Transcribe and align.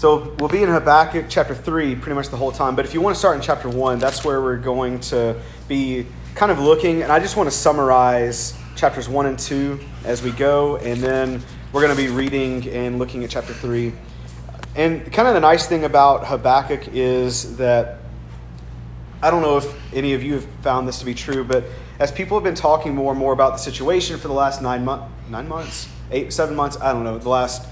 So 0.00 0.34
we'll 0.38 0.48
be 0.48 0.62
in 0.62 0.70
Habakkuk 0.70 1.26
chapter 1.28 1.54
3 1.54 1.94
pretty 1.96 2.14
much 2.14 2.30
the 2.30 2.36
whole 2.38 2.52
time. 2.52 2.74
But 2.74 2.86
if 2.86 2.94
you 2.94 3.02
want 3.02 3.14
to 3.14 3.18
start 3.18 3.36
in 3.36 3.42
chapter 3.42 3.68
1, 3.68 3.98
that's 3.98 4.24
where 4.24 4.40
we're 4.40 4.56
going 4.56 4.98
to 5.00 5.38
be 5.68 6.06
kind 6.34 6.50
of 6.50 6.58
looking. 6.58 7.02
And 7.02 7.12
I 7.12 7.20
just 7.20 7.36
want 7.36 7.50
to 7.50 7.54
summarize 7.54 8.56
chapters 8.76 9.10
1 9.10 9.26
and 9.26 9.38
2 9.38 9.78
as 10.06 10.22
we 10.22 10.30
go. 10.30 10.76
And 10.76 11.02
then 11.02 11.42
we're 11.70 11.82
going 11.82 11.94
to 11.94 12.02
be 12.02 12.08
reading 12.08 12.66
and 12.70 12.98
looking 12.98 13.24
at 13.24 13.28
chapter 13.28 13.52
3. 13.52 13.92
And 14.74 15.12
kind 15.12 15.28
of 15.28 15.34
the 15.34 15.40
nice 15.40 15.66
thing 15.66 15.84
about 15.84 16.26
Habakkuk 16.26 16.94
is 16.94 17.58
that 17.58 17.98
I 19.22 19.30
don't 19.30 19.42
know 19.42 19.58
if 19.58 19.94
any 19.94 20.14
of 20.14 20.22
you 20.22 20.32
have 20.32 20.46
found 20.62 20.88
this 20.88 20.98
to 21.00 21.04
be 21.04 21.12
true, 21.12 21.44
but 21.44 21.64
as 21.98 22.10
people 22.10 22.38
have 22.38 22.44
been 22.44 22.54
talking 22.54 22.94
more 22.94 23.12
and 23.12 23.18
more 23.18 23.34
about 23.34 23.52
the 23.52 23.58
situation 23.58 24.18
for 24.18 24.28
the 24.28 24.34
last 24.34 24.62
nine, 24.62 24.82
months, 24.82 25.12
nine 25.28 25.46
months, 25.46 25.90
eight, 26.10 26.32
seven 26.32 26.56
months, 26.56 26.78
I 26.80 26.90
don't 26.94 27.04
know, 27.04 27.18
the 27.18 27.28
last 27.28 27.68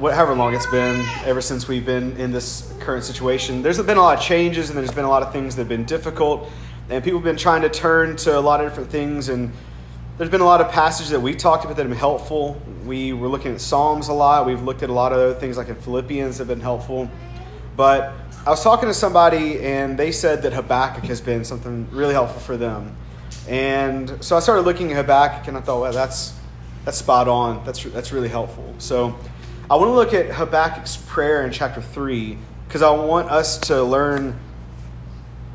however 0.00 0.34
long 0.34 0.54
it's 0.54 0.66
been 0.66 1.06
ever 1.24 1.40
since 1.40 1.68
we've 1.68 1.86
been 1.86 2.16
in 2.16 2.32
this 2.32 2.72
current 2.80 3.04
situation. 3.04 3.62
There's 3.62 3.80
been 3.80 3.96
a 3.96 4.02
lot 4.02 4.18
of 4.18 4.24
changes 4.24 4.70
and 4.70 4.78
there's 4.78 4.92
been 4.92 5.04
a 5.04 5.08
lot 5.08 5.22
of 5.22 5.32
things 5.32 5.54
that 5.56 5.62
have 5.62 5.68
been 5.68 5.84
difficult, 5.84 6.50
and 6.90 7.02
people 7.02 7.18
have 7.20 7.24
been 7.24 7.36
trying 7.36 7.62
to 7.62 7.68
turn 7.68 8.16
to 8.16 8.38
a 8.38 8.40
lot 8.40 8.60
of 8.60 8.68
different 8.68 8.90
things. 8.90 9.28
And 9.28 9.52
there's 10.18 10.30
been 10.30 10.40
a 10.40 10.46
lot 10.46 10.60
of 10.60 10.70
passages 10.70 11.10
that 11.10 11.20
we've 11.20 11.38
talked 11.38 11.64
about 11.64 11.76
that 11.76 11.82
have 11.82 11.90
been 11.90 11.98
helpful. 11.98 12.60
We 12.84 13.12
were 13.12 13.28
looking 13.28 13.52
at 13.52 13.60
Psalms 13.60 14.08
a 14.08 14.12
lot. 14.12 14.46
We've 14.46 14.62
looked 14.62 14.82
at 14.82 14.90
a 14.90 14.92
lot 14.92 15.12
of 15.12 15.18
other 15.18 15.34
things 15.34 15.56
like 15.56 15.68
in 15.68 15.76
Philippians 15.76 16.38
have 16.38 16.48
been 16.48 16.60
helpful. 16.60 17.10
But 17.76 18.12
I 18.46 18.50
was 18.50 18.62
talking 18.62 18.88
to 18.88 18.94
somebody 18.94 19.60
and 19.60 19.98
they 19.98 20.12
said 20.12 20.42
that 20.42 20.52
Habakkuk 20.52 21.04
has 21.04 21.20
been 21.20 21.44
something 21.44 21.88
really 21.90 22.14
helpful 22.14 22.40
for 22.40 22.56
them. 22.56 22.96
And 23.48 24.22
so 24.22 24.36
I 24.36 24.40
started 24.40 24.62
looking 24.62 24.90
at 24.92 24.96
Habakkuk 24.96 25.48
and 25.48 25.56
I 25.56 25.60
thought, 25.60 25.80
well, 25.80 25.92
that's 25.92 26.38
that's 26.84 26.98
spot 26.98 27.26
on. 27.26 27.64
That's 27.64 27.82
that's 27.84 28.12
really 28.12 28.28
helpful. 28.28 28.74
So 28.78 29.18
I 29.70 29.76
want 29.76 29.88
to 29.88 29.94
look 29.94 30.12
at 30.12 30.30
Habakkuk's 30.30 30.98
prayer 30.98 31.42
in 31.42 31.50
chapter 31.50 31.80
3 31.80 32.36
because 32.68 32.82
I 32.82 32.90
want 32.90 33.30
us 33.30 33.56
to 33.60 33.82
learn 33.82 34.38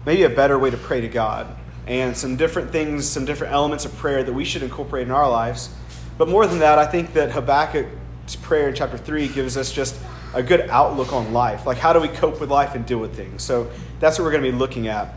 maybe 0.03 0.23
a 0.23 0.29
better 0.31 0.57
way 0.57 0.71
to 0.71 0.77
pray 0.77 1.01
to 1.01 1.07
God 1.07 1.45
and 1.85 2.17
some 2.17 2.35
different 2.35 2.71
things, 2.71 3.07
some 3.07 3.23
different 3.23 3.53
elements 3.53 3.85
of 3.85 3.95
prayer 3.97 4.23
that 4.23 4.33
we 4.33 4.45
should 4.45 4.63
incorporate 4.63 5.05
in 5.05 5.11
our 5.11 5.29
lives. 5.29 5.69
But 6.17 6.27
more 6.27 6.47
than 6.47 6.57
that, 6.57 6.79
I 6.79 6.87
think 6.87 7.13
that 7.13 7.29
Habakkuk's 7.29 8.35
prayer 8.37 8.69
in 8.69 8.73
chapter 8.73 8.97
3 8.97 9.27
gives 9.27 9.57
us 9.57 9.71
just 9.71 9.95
a 10.33 10.41
good 10.41 10.61
outlook 10.71 11.13
on 11.13 11.31
life. 11.31 11.67
Like, 11.67 11.77
how 11.77 11.93
do 11.93 11.99
we 11.99 12.07
cope 12.07 12.41
with 12.41 12.49
life 12.49 12.73
and 12.73 12.87
deal 12.87 12.99
with 12.99 13.15
things? 13.15 13.43
So 13.43 13.69
that's 13.99 14.17
what 14.17 14.25
we're 14.25 14.31
going 14.31 14.43
to 14.43 14.51
be 14.51 14.57
looking 14.57 14.87
at. 14.87 15.13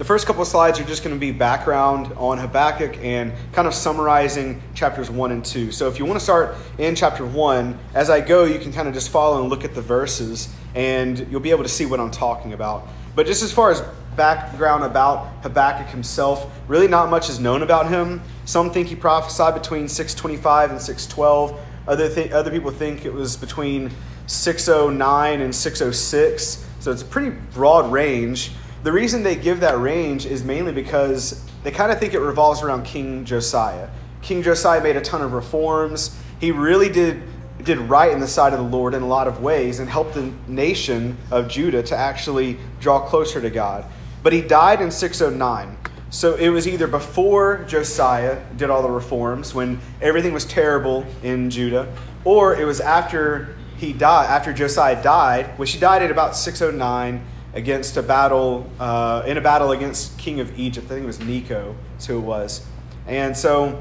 The 0.00 0.06
first 0.06 0.26
couple 0.26 0.40
of 0.40 0.48
slides 0.48 0.80
are 0.80 0.84
just 0.84 1.04
going 1.04 1.14
to 1.14 1.20
be 1.20 1.30
background 1.30 2.14
on 2.16 2.38
Habakkuk 2.38 2.96
and 3.04 3.34
kind 3.52 3.68
of 3.68 3.74
summarizing 3.74 4.62
chapters 4.74 5.10
1 5.10 5.30
and 5.30 5.44
2. 5.44 5.72
So 5.72 5.88
if 5.88 5.98
you 5.98 6.06
want 6.06 6.18
to 6.18 6.24
start 6.24 6.56
in 6.78 6.94
chapter 6.94 7.26
1, 7.26 7.78
as 7.92 8.08
I 8.08 8.22
go, 8.22 8.44
you 8.44 8.58
can 8.58 8.72
kind 8.72 8.88
of 8.88 8.94
just 8.94 9.10
follow 9.10 9.42
and 9.42 9.50
look 9.50 9.62
at 9.62 9.74
the 9.74 9.82
verses, 9.82 10.54
and 10.74 11.18
you'll 11.30 11.42
be 11.42 11.50
able 11.50 11.64
to 11.64 11.68
see 11.68 11.84
what 11.84 12.00
I'm 12.00 12.10
talking 12.10 12.54
about. 12.54 12.88
But 13.14 13.26
just 13.26 13.42
as 13.42 13.52
far 13.52 13.70
as 13.70 13.82
background 14.16 14.84
about 14.84 15.26
Habakkuk 15.42 15.88
himself, 15.88 16.50
really 16.66 16.88
not 16.88 17.10
much 17.10 17.28
is 17.28 17.38
known 17.38 17.60
about 17.60 17.90
him. 17.90 18.22
Some 18.46 18.70
think 18.70 18.88
he 18.88 18.96
prophesied 18.96 19.52
between 19.52 19.86
625 19.86 20.70
and 20.70 20.80
612. 20.80 21.60
Other, 21.86 22.08
th- 22.08 22.32
other 22.32 22.50
people 22.50 22.70
think 22.70 23.04
it 23.04 23.12
was 23.12 23.36
between 23.36 23.90
609 24.28 25.42
and 25.42 25.54
606. 25.54 26.66
So 26.78 26.90
it's 26.90 27.02
a 27.02 27.04
pretty 27.04 27.36
broad 27.52 27.92
range. 27.92 28.52
The 28.82 28.92
reason 28.92 29.22
they 29.22 29.36
give 29.36 29.60
that 29.60 29.78
range 29.78 30.24
is 30.24 30.42
mainly 30.42 30.72
because 30.72 31.44
they 31.64 31.70
kind 31.70 31.92
of 31.92 32.00
think 32.00 32.14
it 32.14 32.20
revolves 32.20 32.62
around 32.62 32.84
King 32.84 33.26
Josiah. 33.26 33.90
King 34.22 34.42
Josiah 34.42 34.82
made 34.82 34.96
a 34.96 35.02
ton 35.02 35.20
of 35.20 35.34
reforms. 35.34 36.18
He 36.40 36.50
really 36.50 36.88
did 36.88 37.22
did 37.62 37.78
right 37.78 38.10
in 38.10 38.20
the 38.20 38.26
sight 38.26 38.54
of 38.54 38.58
the 38.58 38.64
Lord 38.64 38.94
in 38.94 39.02
a 39.02 39.06
lot 39.06 39.28
of 39.28 39.42
ways 39.42 39.80
and 39.80 39.90
helped 39.90 40.14
the 40.14 40.32
nation 40.48 41.18
of 41.30 41.46
Judah 41.46 41.82
to 41.82 41.96
actually 41.96 42.58
draw 42.80 43.00
closer 43.00 43.38
to 43.38 43.50
God. 43.50 43.84
But 44.22 44.32
he 44.32 44.40
died 44.40 44.80
in 44.80 44.90
609. 44.90 45.76
So 46.08 46.36
it 46.36 46.48
was 46.48 46.66
either 46.66 46.86
before 46.86 47.64
Josiah 47.68 48.42
did 48.56 48.70
all 48.70 48.80
the 48.82 48.90
reforms 48.90 49.54
when 49.54 49.78
everything 50.00 50.32
was 50.32 50.46
terrible 50.46 51.04
in 51.22 51.50
Judah, 51.50 51.94
or 52.24 52.56
it 52.56 52.64
was 52.64 52.80
after 52.80 53.56
he 53.76 53.92
died, 53.92 54.26
after 54.26 54.54
Josiah 54.54 55.02
died, 55.02 55.58
which 55.58 55.72
he 55.72 55.78
died 55.78 56.02
at 56.02 56.10
about 56.10 56.34
609 56.34 57.24
against 57.54 57.96
a 57.96 58.02
battle, 58.02 58.70
uh, 58.78 59.22
in 59.26 59.36
a 59.36 59.40
battle 59.40 59.72
against 59.72 60.16
king 60.18 60.40
of 60.40 60.58
Egypt. 60.58 60.86
I 60.86 60.90
think 60.90 61.04
it 61.04 61.06
was 61.06 61.20
Necho, 61.20 61.74
that's 61.92 62.06
who 62.06 62.18
it 62.18 62.22
was. 62.22 62.64
And 63.06 63.36
so 63.36 63.80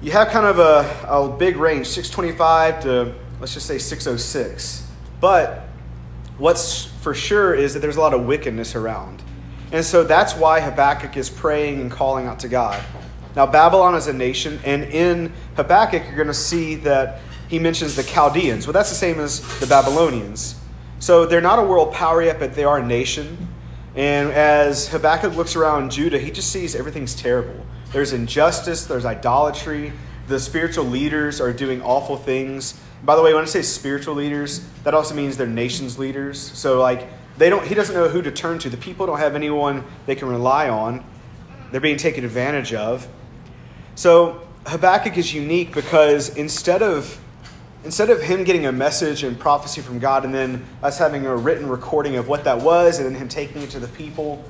you 0.00 0.12
have 0.12 0.28
kind 0.28 0.46
of 0.46 0.58
a, 0.58 1.06
a 1.08 1.28
big 1.28 1.56
range, 1.56 1.86
625 1.86 2.82
to, 2.82 3.14
let's 3.40 3.54
just 3.54 3.66
say 3.66 3.78
606. 3.78 4.88
But 5.20 5.68
what's 6.38 6.86
for 6.86 7.14
sure 7.14 7.54
is 7.54 7.74
that 7.74 7.80
there's 7.80 7.96
a 7.96 8.00
lot 8.00 8.14
of 8.14 8.26
wickedness 8.26 8.74
around. 8.74 9.22
And 9.70 9.84
so 9.84 10.04
that's 10.04 10.34
why 10.34 10.60
Habakkuk 10.60 11.16
is 11.16 11.30
praying 11.30 11.80
and 11.80 11.90
calling 11.90 12.26
out 12.26 12.40
to 12.40 12.48
God. 12.48 12.82
Now, 13.34 13.46
Babylon 13.46 13.94
is 13.94 14.08
a 14.08 14.12
nation, 14.12 14.60
and 14.64 14.84
in 14.84 15.32
Habakkuk, 15.56 16.02
you're 16.04 16.16
going 16.16 16.26
to 16.26 16.34
see 16.34 16.74
that 16.76 17.20
he 17.48 17.58
mentions 17.58 17.96
the 17.96 18.02
Chaldeans. 18.02 18.66
Well, 18.66 18.74
that's 18.74 18.90
the 18.90 18.96
same 18.96 19.18
as 19.20 19.40
the 19.60 19.66
Babylonians. 19.66 20.61
So 21.02 21.26
they're 21.26 21.40
not 21.40 21.58
a 21.58 21.64
world 21.64 21.92
power 21.92 22.22
yet, 22.22 22.38
but 22.38 22.54
they 22.54 22.62
are 22.62 22.78
a 22.78 22.86
nation. 22.86 23.48
And 23.96 24.30
as 24.30 24.86
Habakkuk 24.86 25.34
looks 25.34 25.56
around 25.56 25.90
Judah, 25.90 26.16
he 26.16 26.30
just 26.30 26.52
sees 26.52 26.76
everything's 26.76 27.16
terrible. 27.16 27.66
There's 27.90 28.12
injustice, 28.12 28.86
there's 28.86 29.04
idolatry, 29.04 29.92
the 30.28 30.38
spiritual 30.38 30.84
leaders 30.84 31.40
are 31.40 31.52
doing 31.52 31.82
awful 31.82 32.16
things. 32.16 32.80
By 33.02 33.16
the 33.16 33.22
way, 33.22 33.34
when 33.34 33.42
I 33.42 33.46
say 33.46 33.62
spiritual 33.62 34.14
leaders, 34.14 34.64
that 34.84 34.94
also 34.94 35.16
means 35.16 35.36
they're 35.36 35.48
nations 35.48 35.98
leaders. 35.98 36.38
So 36.38 36.78
like 36.80 37.08
they 37.36 37.50
don't 37.50 37.66
he 37.66 37.74
doesn't 37.74 37.96
know 37.96 38.08
who 38.08 38.22
to 38.22 38.30
turn 38.30 38.60
to. 38.60 38.70
The 38.70 38.76
people 38.76 39.04
don't 39.04 39.18
have 39.18 39.34
anyone 39.34 39.82
they 40.06 40.14
can 40.14 40.28
rely 40.28 40.68
on. 40.68 41.04
They're 41.72 41.80
being 41.80 41.96
taken 41.96 42.24
advantage 42.24 42.74
of. 42.74 43.08
So 43.96 44.46
Habakkuk 44.66 45.18
is 45.18 45.34
unique 45.34 45.74
because 45.74 46.36
instead 46.36 46.80
of 46.80 47.20
instead 47.84 48.10
of 48.10 48.22
him 48.22 48.44
getting 48.44 48.66
a 48.66 48.72
message 48.72 49.24
and 49.24 49.38
prophecy 49.38 49.80
from 49.80 49.98
God 49.98 50.24
and 50.24 50.34
then 50.34 50.64
us 50.82 50.98
having 50.98 51.26
a 51.26 51.36
written 51.36 51.68
recording 51.68 52.16
of 52.16 52.28
what 52.28 52.44
that 52.44 52.60
was 52.60 52.98
and 52.98 53.06
then 53.06 53.14
him 53.14 53.28
taking 53.28 53.62
it 53.62 53.70
to 53.70 53.80
the 53.80 53.88
people, 53.88 54.42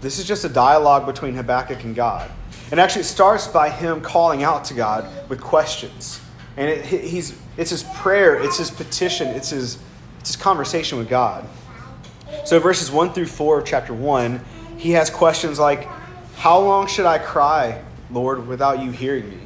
this 0.00 0.18
is 0.18 0.26
just 0.26 0.44
a 0.44 0.48
dialogue 0.48 1.06
between 1.06 1.34
Habakkuk 1.34 1.84
and 1.84 1.94
God. 1.94 2.30
And 2.70 2.78
actually, 2.78 3.02
it 3.02 3.04
starts 3.04 3.48
by 3.48 3.68
him 3.68 4.00
calling 4.00 4.42
out 4.42 4.64
to 4.66 4.74
God 4.74 5.06
with 5.28 5.40
questions. 5.40 6.20
And 6.56 6.68
it, 6.68 6.84
he's, 6.84 7.38
it's 7.56 7.70
his 7.70 7.82
prayer, 7.94 8.40
it's 8.40 8.58
his 8.58 8.70
petition, 8.70 9.28
it's 9.28 9.50
his, 9.50 9.78
it's 10.20 10.30
his 10.30 10.36
conversation 10.36 10.98
with 10.98 11.08
God. 11.08 11.46
So, 12.44 12.58
verses 12.60 12.90
1 12.90 13.12
through 13.12 13.26
4 13.26 13.60
of 13.60 13.66
chapter 13.66 13.92
1, 13.92 14.40
he 14.76 14.92
has 14.92 15.10
questions 15.10 15.58
like, 15.58 15.88
How 16.36 16.60
long 16.60 16.86
should 16.86 17.06
I 17.06 17.18
cry, 17.18 17.82
Lord, 18.10 18.46
without 18.46 18.80
you 18.80 18.90
hearing 18.90 19.28
me? 19.28 19.39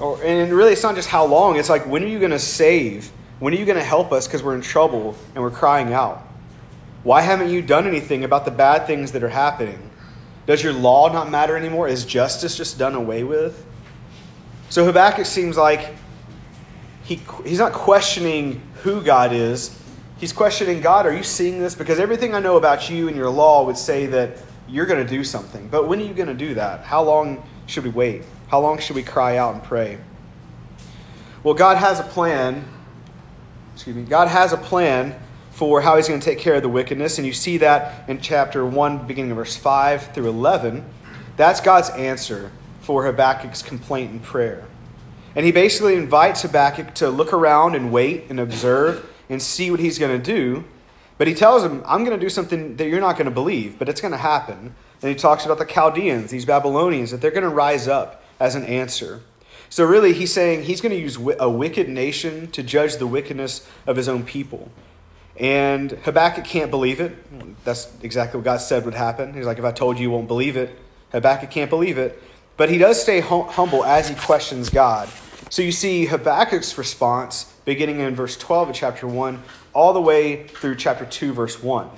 Or, 0.00 0.22
and 0.24 0.52
really, 0.52 0.72
it's 0.72 0.82
not 0.82 0.94
just 0.94 1.08
how 1.08 1.26
long, 1.26 1.56
it's 1.56 1.68
like, 1.68 1.86
when 1.86 2.02
are 2.02 2.06
you 2.06 2.18
going 2.18 2.30
to 2.30 2.38
save? 2.38 3.10
When 3.38 3.54
are 3.54 3.56
you 3.56 3.66
going 3.66 3.78
to 3.78 3.84
help 3.84 4.12
us 4.12 4.26
because 4.26 4.42
we're 4.42 4.54
in 4.54 4.62
trouble 4.62 5.14
and 5.34 5.44
we're 5.44 5.50
crying 5.50 5.92
out? 5.92 6.26
Why 7.02 7.22
haven't 7.22 7.50
you 7.50 7.62
done 7.62 7.86
anything 7.86 8.24
about 8.24 8.44
the 8.44 8.50
bad 8.50 8.86
things 8.86 9.12
that 9.12 9.22
are 9.22 9.28
happening? 9.28 9.90
Does 10.46 10.62
your 10.62 10.72
law 10.72 11.12
not 11.12 11.30
matter 11.30 11.56
anymore? 11.56 11.88
Is 11.88 12.04
justice 12.04 12.56
just 12.56 12.78
done 12.78 12.94
away 12.94 13.24
with? 13.24 13.64
So 14.68 14.84
Habakkuk 14.84 15.26
seems 15.26 15.56
like 15.56 15.94
he, 17.04 17.20
he's 17.44 17.58
not 17.58 17.72
questioning 17.72 18.62
who 18.82 19.02
God 19.02 19.32
is. 19.32 19.78
He's 20.18 20.32
questioning 20.32 20.80
God, 20.80 21.06
are 21.06 21.12
you 21.12 21.22
seeing 21.22 21.60
this? 21.60 21.74
Because 21.74 21.98
everything 21.98 22.34
I 22.34 22.40
know 22.40 22.56
about 22.56 22.90
you 22.90 23.08
and 23.08 23.16
your 23.16 23.30
law 23.30 23.64
would 23.64 23.78
say 23.78 24.06
that 24.06 24.38
you're 24.68 24.86
going 24.86 25.04
to 25.04 25.10
do 25.10 25.24
something. 25.24 25.68
But 25.68 25.88
when 25.88 26.00
are 26.00 26.04
you 26.04 26.14
going 26.14 26.28
to 26.28 26.34
do 26.34 26.54
that? 26.54 26.84
How 26.84 27.02
long 27.02 27.42
should 27.66 27.84
we 27.84 27.90
wait? 27.90 28.22
How 28.50 28.58
long 28.58 28.80
should 28.80 28.96
we 28.96 29.04
cry 29.04 29.36
out 29.36 29.54
and 29.54 29.62
pray? 29.62 29.98
Well, 31.44 31.54
God 31.54 31.76
has 31.76 32.00
a 32.00 32.02
plan. 32.02 32.64
Excuse 33.74 33.94
me. 33.94 34.02
God 34.02 34.26
has 34.26 34.52
a 34.52 34.56
plan 34.56 35.14
for 35.52 35.80
how 35.80 35.96
he's 35.96 36.08
going 36.08 36.18
to 36.18 36.24
take 36.24 36.40
care 36.40 36.54
of 36.54 36.62
the 36.62 36.68
wickedness, 36.68 37.18
and 37.18 37.26
you 37.26 37.32
see 37.32 37.58
that 37.58 38.08
in 38.08 38.20
chapter 38.20 38.66
1, 38.66 39.06
beginning 39.06 39.30
of 39.30 39.36
verse 39.36 39.54
5 39.54 40.14
through 40.14 40.28
11. 40.28 40.84
That's 41.36 41.60
God's 41.60 41.90
answer 41.90 42.50
for 42.80 43.04
Habakkuk's 43.04 43.62
complaint 43.62 44.10
and 44.10 44.20
prayer. 44.20 44.64
And 45.36 45.46
he 45.46 45.52
basically 45.52 45.94
invites 45.94 46.42
Habakkuk 46.42 46.92
to 46.96 47.08
look 47.08 47.32
around 47.32 47.76
and 47.76 47.92
wait 47.92 48.24
and 48.30 48.40
observe 48.40 49.08
and 49.28 49.40
see 49.40 49.70
what 49.70 49.78
he's 49.78 49.96
going 49.96 50.20
to 50.20 50.32
do. 50.34 50.64
But 51.18 51.28
he 51.28 51.34
tells 51.34 51.62
him, 51.62 51.84
I'm 51.86 52.04
going 52.04 52.18
to 52.18 52.24
do 52.24 52.30
something 52.30 52.74
that 52.76 52.88
you're 52.88 53.00
not 53.00 53.12
going 53.12 53.26
to 53.26 53.30
believe, 53.30 53.78
but 53.78 53.88
it's 53.88 54.00
going 54.00 54.10
to 54.10 54.18
happen. 54.18 54.74
And 55.02 55.08
he 55.08 55.14
talks 55.14 55.44
about 55.44 55.58
the 55.58 55.66
Chaldeans, 55.66 56.32
these 56.32 56.44
Babylonians, 56.44 57.12
that 57.12 57.20
they're 57.20 57.30
going 57.30 57.44
to 57.44 57.48
rise 57.48 57.86
up 57.86 58.19
as 58.40 58.54
an 58.56 58.64
answer. 58.64 59.20
So, 59.68 59.84
really, 59.84 60.12
he's 60.12 60.32
saying 60.32 60.64
he's 60.64 60.80
going 60.80 60.90
to 60.90 61.00
use 61.00 61.16
a 61.38 61.48
wicked 61.48 61.88
nation 61.88 62.50
to 62.50 62.62
judge 62.64 62.96
the 62.96 63.06
wickedness 63.06 63.68
of 63.86 63.96
his 63.96 64.08
own 64.08 64.24
people. 64.24 64.68
And 65.36 65.92
Habakkuk 65.92 66.44
can't 66.44 66.70
believe 66.70 67.00
it. 67.00 67.16
That's 67.64 67.88
exactly 68.02 68.38
what 68.38 68.44
God 68.44 68.56
said 68.56 68.84
would 68.84 68.94
happen. 68.94 69.32
He's 69.32 69.46
like, 69.46 69.58
if 69.58 69.64
I 69.64 69.70
told 69.70 69.96
you, 69.96 70.02
you 70.02 70.10
won't 70.10 70.26
believe 70.26 70.56
it. 70.56 70.76
Habakkuk 71.12 71.50
can't 71.50 71.70
believe 71.70 71.98
it. 71.98 72.20
But 72.56 72.68
he 72.68 72.78
does 72.78 73.00
stay 73.00 73.20
hum- 73.20 73.46
humble 73.46 73.84
as 73.84 74.08
he 74.08 74.14
questions 74.16 74.68
God. 74.68 75.08
So 75.50 75.62
you 75.62 75.72
see 75.72 76.06
Habakkuk's 76.06 76.76
response 76.76 77.52
beginning 77.64 78.00
in 78.00 78.14
verse 78.14 78.36
12 78.36 78.70
of 78.70 78.74
chapter 78.74 79.06
1 79.06 79.42
all 79.72 79.92
the 79.92 80.00
way 80.00 80.46
through 80.46 80.76
chapter 80.76 81.06
2, 81.06 81.32
verse 81.32 81.62
1. 81.62 81.88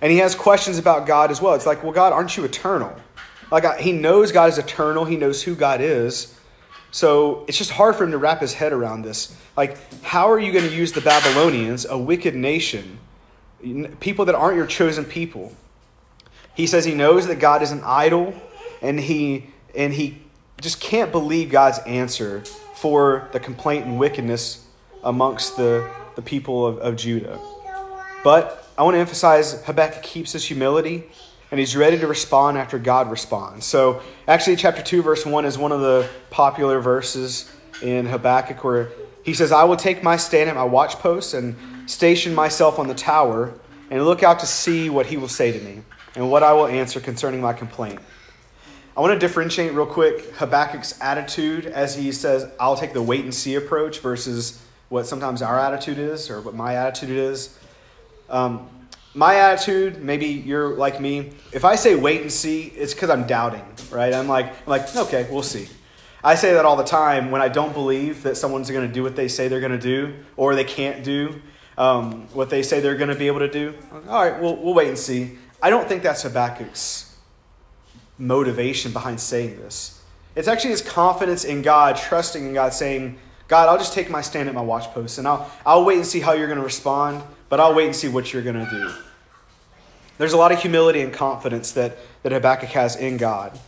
And 0.00 0.10
he 0.10 0.18
has 0.18 0.34
questions 0.34 0.78
about 0.78 1.06
God 1.06 1.30
as 1.30 1.42
well. 1.42 1.54
It's 1.54 1.66
like, 1.66 1.82
well, 1.82 1.92
God, 1.92 2.12
aren't 2.12 2.36
you 2.36 2.44
eternal? 2.44 2.94
Like, 3.52 3.80
he 3.80 3.92
knows 3.92 4.32
God 4.32 4.48
is 4.48 4.56
eternal, 4.56 5.04
he 5.04 5.16
knows 5.16 5.42
who 5.42 5.54
God 5.54 5.82
is. 5.82 6.34
So 6.90 7.44
it's 7.46 7.58
just 7.58 7.70
hard 7.70 7.96
for 7.96 8.04
him 8.04 8.10
to 8.12 8.18
wrap 8.18 8.40
his 8.40 8.54
head 8.54 8.72
around 8.72 9.02
this. 9.02 9.36
Like, 9.56 9.76
how 10.02 10.30
are 10.30 10.38
you 10.38 10.52
going 10.52 10.64
to 10.64 10.74
use 10.74 10.92
the 10.92 11.02
Babylonians, 11.02 11.84
a 11.84 11.98
wicked 11.98 12.34
nation, 12.34 12.98
people 14.00 14.24
that 14.24 14.34
aren't 14.34 14.56
your 14.56 14.66
chosen 14.66 15.04
people? 15.04 15.54
He 16.54 16.66
says 16.66 16.86
he 16.86 16.94
knows 16.94 17.26
that 17.26 17.38
God 17.38 17.62
is 17.62 17.72
an 17.72 17.82
idol, 17.84 18.34
and 18.80 18.98
he 18.98 19.46
and 19.74 19.92
he 19.92 20.22
just 20.60 20.80
can't 20.80 21.12
believe 21.12 21.50
God's 21.50 21.78
answer 21.80 22.44
for 22.74 23.28
the 23.32 23.40
complaint 23.40 23.86
and 23.86 23.98
wickedness 23.98 24.66
amongst 25.02 25.56
the, 25.56 25.90
the 26.14 26.22
people 26.22 26.66
of, 26.66 26.78
of 26.78 26.96
Judah. 26.96 27.38
But 28.22 28.66
I 28.76 28.82
want 28.82 28.94
to 28.94 28.98
emphasize 28.98 29.62
Habakkuk 29.64 30.02
keeps 30.02 30.32
his 30.32 30.44
humility 30.44 31.04
and 31.52 31.58
he's 31.58 31.76
ready 31.76 31.98
to 31.98 32.06
respond 32.06 32.56
after 32.56 32.78
God 32.78 33.10
responds. 33.10 33.66
So, 33.66 34.00
actually, 34.26 34.56
chapter 34.56 34.80
2, 34.82 35.02
verse 35.02 35.26
1 35.26 35.44
is 35.44 35.58
one 35.58 35.70
of 35.70 35.82
the 35.82 36.08
popular 36.30 36.80
verses 36.80 37.54
in 37.82 38.06
Habakkuk 38.06 38.64
where 38.64 38.88
he 39.22 39.34
says, 39.34 39.52
I 39.52 39.64
will 39.64 39.76
take 39.76 40.02
my 40.02 40.16
stand 40.16 40.48
at 40.48 40.56
my 40.56 40.66
watchpost 40.66 41.36
and 41.36 41.54
station 41.88 42.34
myself 42.34 42.78
on 42.78 42.88
the 42.88 42.94
tower 42.94 43.52
and 43.90 44.02
look 44.06 44.22
out 44.22 44.40
to 44.40 44.46
see 44.46 44.88
what 44.88 45.04
he 45.04 45.18
will 45.18 45.28
say 45.28 45.52
to 45.52 45.60
me 45.62 45.82
and 46.14 46.30
what 46.30 46.42
I 46.42 46.54
will 46.54 46.66
answer 46.66 47.00
concerning 47.00 47.42
my 47.42 47.52
complaint. 47.52 48.00
I 48.96 49.02
want 49.02 49.12
to 49.12 49.18
differentiate 49.18 49.74
real 49.74 49.84
quick 49.84 50.34
Habakkuk's 50.36 50.98
attitude 51.02 51.66
as 51.66 51.94
he 51.94 52.12
says, 52.12 52.50
I'll 52.58 52.76
take 52.76 52.94
the 52.94 53.02
wait 53.02 53.24
and 53.24 53.34
see 53.34 53.56
approach 53.56 53.98
versus 53.98 54.64
what 54.88 55.06
sometimes 55.06 55.42
our 55.42 55.58
attitude 55.58 55.98
is 55.98 56.30
or 56.30 56.40
what 56.40 56.54
my 56.54 56.76
attitude 56.76 57.10
is. 57.10 57.58
Um, 58.30 58.70
my 59.14 59.36
attitude, 59.36 60.02
maybe 60.02 60.26
you're 60.26 60.74
like 60.74 61.00
me, 61.00 61.32
if 61.52 61.64
I 61.64 61.74
say 61.74 61.94
wait 61.94 62.22
and 62.22 62.32
see, 62.32 62.64
it's 62.76 62.94
because 62.94 63.10
I'm 63.10 63.26
doubting, 63.26 63.64
right? 63.90 64.12
I'm 64.14 64.28
like, 64.28 64.46
I'm 64.46 64.66
like, 64.66 64.96
okay, 64.96 65.28
we'll 65.30 65.42
see. 65.42 65.68
I 66.24 66.34
say 66.34 66.54
that 66.54 66.64
all 66.64 66.76
the 66.76 66.84
time 66.84 67.30
when 67.30 67.42
I 67.42 67.48
don't 67.48 67.72
believe 67.72 68.22
that 68.22 68.36
someone's 68.36 68.70
going 68.70 68.86
to 68.86 68.92
do 68.92 69.02
what 69.02 69.16
they 69.16 69.28
say 69.28 69.48
they're 69.48 69.60
going 69.60 69.72
to 69.72 69.78
do, 69.78 70.14
or 70.36 70.54
they 70.54 70.64
can't 70.64 71.04
do 71.04 71.40
um, 71.76 72.28
what 72.32 72.48
they 72.48 72.62
say 72.62 72.80
they're 72.80 72.96
going 72.96 73.10
to 73.10 73.16
be 73.16 73.26
able 73.26 73.40
to 73.40 73.50
do. 73.50 73.74
All 74.08 74.24
right, 74.24 74.40
we'll, 74.40 74.56
we'll 74.56 74.74
wait 74.74 74.88
and 74.88 74.98
see. 74.98 75.36
I 75.60 75.68
don't 75.68 75.88
think 75.88 76.02
that's 76.02 76.22
Habakkuk's 76.22 77.16
motivation 78.18 78.92
behind 78.92 79.20
saying 79.20 79.56
this. 79.56 80.00
It's 80.36 80.48
actually 80.48 80.70
his 80.70 80.82
confidence 80.82 81.44
in 81.44 81.60
God, 81.60 81.96
trusting 81.96 82.46
in 82.46 82.54
God, 82.54 82.72
saying, 82.72 83.18
God, 83.48 83.68
I'll 83.68 83.78
just 83.78 83.92
take 83.92 84.08
my 84.08 84.22
stand 84.22 84.48
at 84.48 84.54
my 84.54 84.62
watch 84.62 84.86
post, 84.94 85.18
and 85.18 85.28
I'll, 85.28 85.50
I'll 85.66 85.84
wait 85.84 85.96
and 85.96 86.06
see 86.06 86.20
how 86.20 86.32
you're 86.32 86.46
going 86.46 86.58
to 86.58 86.64
respond 86.64 87.22
but 87.52 87.60
I'll 87.60 87.74
wait 87.74 87.84
and 87.84 87.94
see 87.94 88.08
what 88.08 88.32
you're 88.32 88.40
going 88.40 88.64
to 88.64 88.70
do. 88.70 88.90
There's 90.16 90.32
a 90.32 90.38
lot 90.38 90.52
of 90.52 90.62
humility 90.62 91.02
and 91.02 91.12
confidence 91.12 91.72
that, 91.72 91.98
that 92.22 92.32
Habakkuk 92.32 92.70
has 92.70 92.96
in 92.96 93.18
God. 93.18 93.60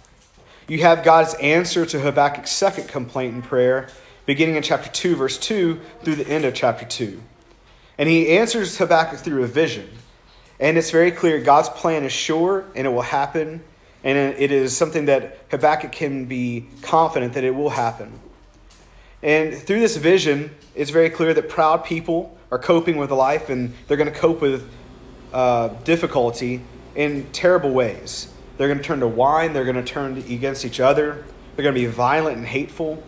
You 0.66 0.78
have 0.78 1.04
God's 1.04 1.34
answer 1.34 1.84
to 1.84 2.00
Habakkuk's 2.00 2.50
second 2.50 2.88
complaint 2.88 3.34
in 3.34 3.42
prayer, 3.42 3.88
beginning 4.24 4.56
in 4.56 4.62
chapter 4.62 4.88
2, 4.88 5.16
verse 5.16 5.36
2, 5.36 5.78
through 6.02 6.14
the 6.14 6.26
end 6.26 6.46
of 6.46 6.54
chapter 6.54 6.86
2. 6.86 7.20
And 7.98 8.08
he 8.08 8.38
answers 8.38 8.78
Habakkuk 8.78 9.18
through 9.18 9.44
a 9.44 9.46
vision. 9.46 9.90
And 10.58 10.78
it's 10.78 10.90
very 10.90 11.10
clear 11.10 11.38
God's 11.42 11.68
plan 11.68 12.04
is 12.04 12.12
sure 12.12 12.64
and 12.74 12.86
it 12.86 12.90
will 12.90 13.02
happen. 13.02 13.62
And 14.02 14.16
it 14.16 14.50
is 14.50 14.74
something 14.74 15.04
that 15.04 15.40
Habakkuk 15.50 15.92
can 15.92 16.24
be 16.24 16.68
confident 16.80 17.34
that 17.34 17.44
it 17.44 17.54
will 17.54 17.68
happen. 17.68 18.18
And 19.22 19.54
through 19.54 19.80
this 19.80 19.98
vision, 19.98 20.54
it's 20.74 20.90
very 20.90 21.10
clear 21.10 21.34
that 21.34 21.50
proud 21.50 21.84
people 21.84 22.34
are 22.54 22.58
coping 22.58 22.96
with 22.96 23.10
life 23.10 23.50
and 23.50 23.74
they're 23.88 23.96
going 23.96 24.12
to 24.12 24.16
cope 24.16 24.40
with 24.40 24.70
uh, 25.32 25.66
difficulty 25.82 26.60
in 26.94 27.28
terrible 27.32 27.72
ways. 27.72 28.32
They're 28.56 28.68
going 28.68 28.78
to 28.78 28.84
turn 28.84 29.00
to 29.00 29.08
wine, 29.08 29.52
they're 29.52 29.64
going 29.64 29.74
to 29.74 29.82
turn 29.82 30.16
against 30.18 30.64
each 30.64 30.78
other, 30.78 31.24
they're 31.56 31.64
going 31.64 31.74
to 31.74 31.80
be 31.80 31.86
violent 31.86 32.36
and 32.36 32.46
hateful. 32.46 33.02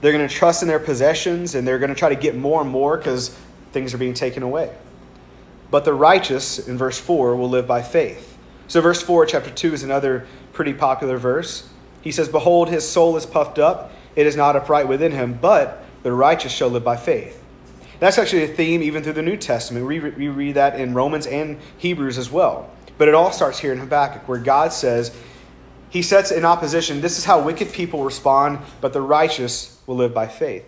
They're 0.00 0.12
going 0.12 0.26
to 0.26 0.34
trust 0.34 0.62
in 0.62 0.68
their 0.68 0.78
possessions 0.78 1.54
and 1.54 1.68
they're 1.68 1.78
going 1.78 1.90
to 1.90 1.94
try 1.94 2.08
to 2.08 2.16
get 2.16 2.36
more 2.36 2.62
and 2.62 2.70
more 2.70 2.96
because 2.96 3.36
things 3.72 3.92
are 3.92 3.98
being 3.98 4.14
taken 4.14 4.42
away. 4.42 4.74
But 5.70 5.84
the 5.84 5.92
righteous, 5.92 6.66
in 6.66 6.78
verse 6.78 6.98
4, 6.98 7.36
will 7.36 7.50
live 7.50 7.66
by 7.66 7.82
faith. 7.82 8.38
So, 8.66 8.80
verse 8.80 9.02
4, 9.02 9.26
chapter 9.26 9.50
2, 9.50 9.74
is 9.74 9.82
another 9.82 10.26
pretty 10.54 10.72
popular 10.72 11.18
verse. 11.18 11.68
He 12.00 12.12
says, 12.12 12.30
Behold, 12.30 12.70
his 12.70 12.88
soul 12.88 13.14
is 13.18 13.26
puffed 13.26 13.58
up, 13.58 13.92
it 14.14 14.26
is 14.26 14.36
not 14.36 14.56
upright 14.56 14.88
within 14.88 15.12
him, 15.12 15.38
but 15.40 15.84
the 16.02 16.12
righteous 16.12 16.52
shall 16.52 16.68
live 16.68 16.84
by 16.84 16.96
faith. 16.96 17.42
That's 17.98 18.18
actually 18.18 18.44
a 18.44 18.48
theme 18.48 18.82
even 18.82 19.02
through 19.02 19.14
the 19.14 19.22
New 19.22 19.36
Testament. 19.36 19.86
We, 19.86 20.00
we 20.00 20.28
read 20.28 20.54
that 20.54 20.78
in 20.78 20.94
Romans 20.94 21.26
and 21.26 21.58
Hebrews 21.78 22.18
as 22.18 22.30
well. 22.30 22.70
But 22.98 23.08
it 23.08 23.14
all 23.14 23.32
starts 23.32 23.58
here 23.58 23.72
in 23.72 23.78
Habakkuk, 23.78 24.28
where 24.28 24.38
God 24.38 24.72
says, 24.72 25.14
He 25.90 26.02
sets 26.02 26.30
in 26.30 26.44
opposition, 26.44 27.00
this 27.00 27.18
is 27.18 27.24
how 27.24 27.42
wicked 27.42 27.72
people 27.72 28.04
respond, 28.04 28.58
but 28.80 28.92
the 28.92 29.00
righteous 29.00 29.80
will 29.86 29.96
live 29.96 30.14
by 30.14 30.26
faith. 30.28 30.64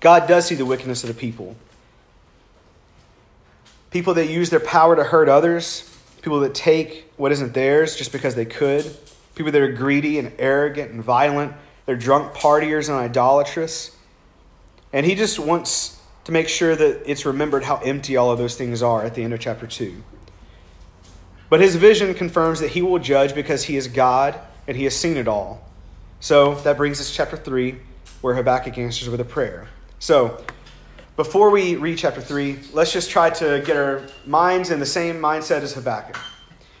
God 0.00 0.28
does 0.28 0.46
see 0.46 0.54
the 0.54 0.66
wickedness 0.66 1.02
of 1.02 1.08
the 1.08 1.14
people. 1.14 1.56
People 3.90 4.14
that 4.14 4.28
use 4.28 4.50
their 4.50 4.60
power 4.60 4.96
to 4.96 5.04
hurt 5.04 5.28
others, 5.28 5.90
people 6.20 6.40
that 6.40 6.54
take 6.54 7.10
what 7.16 7.32
isn't 7.32 7.54
theirs 7.54 7.96
just 7.96 8.12
because 8.12 8.34
they 8.34 8.44
could, 8.44 8.84
people 9.34 9.52
that 9.52 9.62
are 9.62 9.72
greedy 9.72 10.18
and 10.18 10.32
arrogant 10.38 10.90
and 10.90 11.02
violent, 11.02 11.52
they're 11.86 11.96
drunk 11.96 12.34
partiers 12.34 12.88
and 12.88 12.98
idolatrous. 12.98 13.96
And 14.92 15.06
he 15.06 15.14
just 15.14 15.38
wants 15.38 16.00
to 16.24 16.32
make 16.32 16.48
sure 16.48 16.74
that 16.74 17.02
it's 17.10 17.26
remembered 17.26 17.64
how 17.64 17.76
empty 17.78 18.16
all 18.16 18.30
of 18.30 18.38
those 18.38 18.56
things 18.56 18.82
are 18.82 19.04
at 19.04 19.14
the 19.14 19.22
end 19.22 19.34
of 19.34 19.40
chapter 19.40 19.66
2. 19.66 20.02
But 21.50 21.60
his 21.60 21.76
vision 21.76 22.14
confirms 22.14 22.60
that 22.60 22.70
he 22.70 22.82
will 22.82 22.98
judge 22.98 23.34
because 23.34 23.64
he 23.64 23.76
is 23.76 23.88
God 23.88 24.38
and 24.66 24.76
he 24.76 24.84
has 24.84 24.96
seen 24.96 25.16
it 25.16 25.28
all. 25.28 25.68
So 26.20 26.54
that 26.56 26.76
brings 26.76 27.00
us 27.00 27.10
to 27.10 27.14
chapter 27.14 27.36
3, 27.36 27.76
where 28.22 28.34
Habakkuk 28.34 28.78
answers 28.78 29.08
with 29.08 29.20
a 29.20 29.24
prayer. 29.24 29.68
So 29.98 30.42
before 31.16 31.50
we 31.50 31.76
read 31.76 31.98
chapter 31.98 32.20
3, 32.20 32.58
let's 32.72 32.92
just 32.92 33.10
try 33.10 33.30
to 33.30 33.62
get 33.64 33.76
our 33.76 34.02
minds 34.26 34.70
in 34.70 34.80
the 34.80 34.86
same 34.86 35.16
mindset 35.20 35.60
as 35.60 35.74
Habakkuk. 35.74 36.18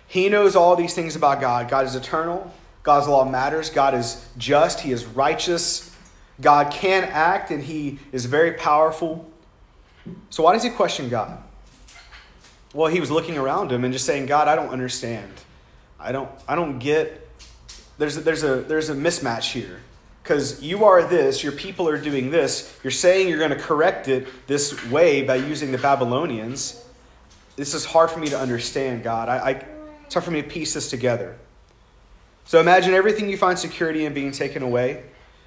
He 0.06 0.28
knows 0.28 0.56
all 0.56 0.76
these 0.76 0.94
things 0.94 1.14
about 1.14 1.40
God. 1.40 1.68
God 1.68 1.86
is 1.86 1.94
eternal, 1.94 2.52
God's 2.82 3.06
law 3.06 3.24
matters, 3.24 3.68
God 3.68 3.94
is 3.94 4.26
just, 4.38 4.80
He 4.80 4.92
is 4.92 5.04
righteous, 5.04 5.94
God 6.40 6.72
can 6.72 7.04
act, 7.04 7.50
and 7.50 7.62
He 7.62 7.98
is 8.12 8.24
very 8.24 8.52
powerful. 8.52 9.30
So, 10.30 10.42
why 10.42 10.52
does 10.52 10.62
he 10.62 10.70
question 10.70 11.08
God? 11.08 11.38
Well, 12.72 12.90
he 12.90 13.00
was 13.00 13.10
looking 13.10 13.38
around 13.38 13.70
him 13.70 13.84
and 13.84 13.92
just 13.92 14.04
saying, 14.04 14.26
God, 14.26 14.48
I 14.48 14.56
don't 14.56 14.70
understand. 14.70 15.32
I 15.98 16.12
don't, 16.12 16.30
I 16.48 16.54
don't 16.56 16.78
get. 16.78 17.28
There's 17.98 18.16
a, 18.16 18.20
there's, 18.20 18.42
a, 18.42 18.56
there's 18.62 18.90
a 18.90 18.94
mismatch 18.94 19.52
here. 19.52 19.80
Because 20.22 20.62
you 20.62 20.84
are 20.84 21.06
this, 21.06 21.42
your 21.42 21.52
people 21.52 21.86
are 21.86 21.98
doing 21.98 22.30
this. 22.30 22.74
You're 22.82 22.90
saying 22.90 23.28
you're 23.28 23.38
going 23.38 23.50
to 23.50 23.58
correct 23.58 24.08
it 24.08 24.26
this 24.46 24.84
way 24.90 25.22
by 25.22 25.36
using 25.36 25.70
the 25.70 25.78
Babylonians. 25.78 26.82
This 27.56 27.74
is 27.74 27.84
hard 27.84 28.10
for 28.10 28.18
me 28.18 28.28
to 28.28 28.38
understand, 28.38 29.04
God. 29.04 29.28
I, 29.28 29.36
I, 29.36 29.50
it's 30.06 30.14
hard 30.14 30.24
for 30.24 30.30
me 30.30 30.40
to 30.40 30.48
piece 30.48 30.74
this 30.74 30.88
together. 30.88 31.36
So 32.46 32.58
imagine 32.58 32.94
everything 32.94 33.28
you 33.28 33.36
find 33.36 33.58
security 33.58 34.06
in 34.06 34.14
being 34.14 34.32
taken 34.32 34.62
away. 34.62 35.04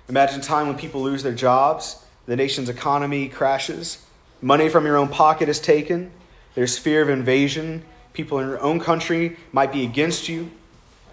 Imagine 0.09 0.41
time 0.41 0.67
when 0.67 0.77
people 0.77 1.01
lose 1.01 1.23
their 1.23 1.33
jobs, 1.33 2.03
the 2.27 2.35
nation's 2.35 2.69
economy 2.69 3.29
crashes. 3.29 4.05
Money 4.41 4.69
from 4.69 4.85
your 4.85 4.97
own 4.97 5.07
pocket 5.07 5.49
is 5.49 5.59
taken. 5.59 6.11
There's 6.55 6.77
fear 6.77 7.01
of 7.01 7.09
invasion. 7.09 7.83
People 8.13 8.39
in 8.39 8.47
your 8.47 8.59
own 8.61 8.79
country 8.79 9.37
might 9.51 9.71
be 9.71 9.83
against 9.83 10.29
you. 10.29 10.51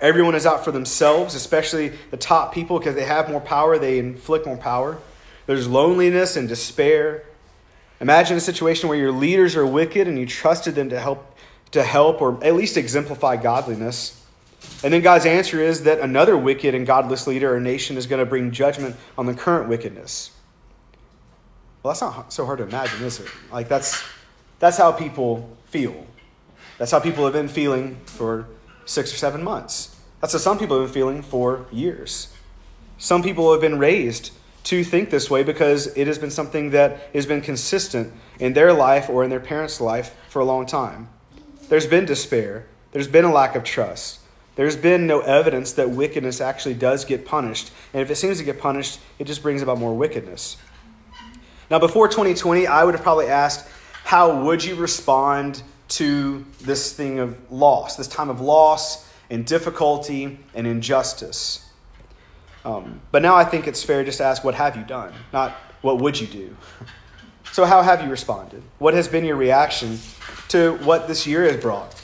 Everyone 0.01 0.35
is 0.35 0.45
out 0.45 0.65
for 0.65 0.73
themselves, 0.73 1.35
especially 1.35 1.93
the 2.11 2.17
top 2.17 2.53
people, 2.53 2.79
because 2.79 2.95
they 2.95 3.05
have 3.05 3.31
more 3.31 3.41
power, 3.41 3.79
they 3.79 3.99
inflict 3.99 4.47
more 4.47 4.57
power. 4.57 4.99
There's 5.47 5.69
loneliness 5.69 6.37
and 6.37 6.49
despair. 6.49 7.25
Imagine 8.01 8.37
a 8.37 8.41
situation 8.41 8.89
where 8.89 8.99
your 8.99 9.13
leaders 9.13 9.57
are 9.57 9.67
wicked 9.67 10.09
and 10.09 10.19
you 10.19 10.27
trusted 10.27 10.75
them 10.75 10.91
to 10.91 11.01
help 11.01 11.31
to 11.71 11.83
help 11.83 12.23
or 12.23 12.43
at 12.45 12.55
least 12.55 12.77
exemplify 12.77 13.37
godliness. 13.37 14.25
And 14.83 14.93
then 14.93 15.03
God's 15.03 15.27
answer 15.27 15.61
is 15.61 15.83
that 15.85 15.99
another 16.01 16.37
wicked 16.37 16.75
and 16.75 16.87
godless 16.87 17.27
leader 17.27 17.55
or 17.55 17.61
nation 17.61 17.97
is 17.97 18.07
going 18.07 18.21
to 18.21 18.27
bring 18.27 18.53
judgment 18.53 18.97
on 19.19 19.27
the 19.27 19.35
current 19.35 19.69
wickedness. 19.69 20.31
Well, 21.85 21.93
that's 21.93 22.01
not 22.01 22.33
so 22.33 22.47
hard 22.47 22.59
to 22.59 22.65
imagine, 22.65 23.05
is 23.05 23.21
it? 23.21 23.29
Like, 23.53 23.69
that's, 23.69 24.03
that's 24.59 24.79
how 24.79 24.91
people 24.91 25.55
feel. 25.67 26.07
That's 26.79 26.91
how 26.91 26.99
people 26.99 27.25
have 27.25 27.35
been 27.35 27.47
feeling 27.47 28.01
for 28.07 28.47
six 28.87 29.13
or 29.13 29.19
seven 29.19 29.45
months. 29.45 29.95
That's 30.23 30.33
how 30.33 30.39
some 30.39 30.59
people 30.59 30.81
have 30.81 30.87
been 30.89 30.95
feeling 30.95 31.21
for 31.21 31.67
years. 31.71 32.35
Some 32.97 33.23
people 33.23 33.53
have 33.53 33.61
been 33.61 33.79
raised 33.79 34.31
to 34.65 34.83
think 34.83 35.11
this 35.11 35.29
way 35.29 35.43
because 35.43 35.89
it 35.89 36.07
has 36.07 36.19
been 36.19 36.31
something 36.31 36.71
that 36.71 37.11
has 37.13 37.27
been 37.27 37.43
consistent 37.43 38.15
in 38.41 38.55
their 38.55 38.73
life 38.73 39.11
or 39.11 39.23
in 39.23 39.29
their 39.29 39.39
parents' 39.39 39.79
life 39.79 40.17
for 40.31 40.41
a 40.41 40.45
long 40.47 40.65
time. 40.65 41.11
There's 41.69 41.87
been 41.87 42.07
despair, 42.07 42.65
there's 42.93 43.09
been 43.09 43.27
a 43.27 43.33
lack 43.33 43.57
of 43.57 43.63
trust. 43.63 44.21
There's 44.57 44.77
been 44.77 45.07
no 45.07 45.21
evidence 45.21 45.73
that 45.73 45.91
wickedness 45.91 46.41
actually 46.41 46.75
does 46.75 47.05
get 47.05 47.27
punished. 47.27 47.73
And 47.93 48.01
if 48.01 48.11
it 48.11 48.15
seems 48.15 48.39
to 48.39 48.45
get 48.45 48.61
punished, 48.61 49.01
it 49.19 49.25
just 49.25 49.43
brings 49.43 49.63
about 49.63 49.79
more 49.79 49.95
wickedness. 49.95 50.57
Now, 51.71 51.79
before 51.79 52.09
2020, 52.09 52.67
I 52.67 52.85
would 52.85 52.95
have 52.95 53.03
probably 53.03 53.27
asked, 53.27 53.69
how 54.05 54.43
would 54.43 54.63
you 54.63 54.75
respond 54.75 55.63
to 55.89 56.45
this 56.61 56.93
thing 56.93 57.19
of 57.19 57.39
loss, 57.51 57.97
this 57.97 58.09
time 58.09 58.29
of 58.29 58.41
loss 58.41 59.11
and 59.31 59.47
difficulty 59.47 60.39
and 60.55 60.67
injustice? 60.67 61.69
Um, 62.65 63.01
but 63.13 63.23
now 63.23 63.35
I 63.35 63.45
think 63.45 63.67
it's 63.67 63.83
fair 63.83 64.05
just 64.05 64.19
to 64.19 64.25
ask, 64.25 64.45
what 64.45 64.55
have 64.55 64.77
you 64.77 64.85
done? 64.85 65.13
Not 65.33 65.53
what 65.81 65.99
would 66.01 66.21
you 66.21 66.27
do? 66.27 66.57
So, 67.53 67.65
how 67.65 67.83
have 67.83 68.03
you 68.03 68.11
responded? 68.11 68.63
What 68.79 68.95
has 68.95 69.07
been 69.07 69.25
your 69.25 69.37
reaction 69.37 69.99
to 70.49 70.77
what 70.79 71.07
this 71.07 71.27
year 71.27 71.45
has 71.45 71.61
brought? 71.61 72.01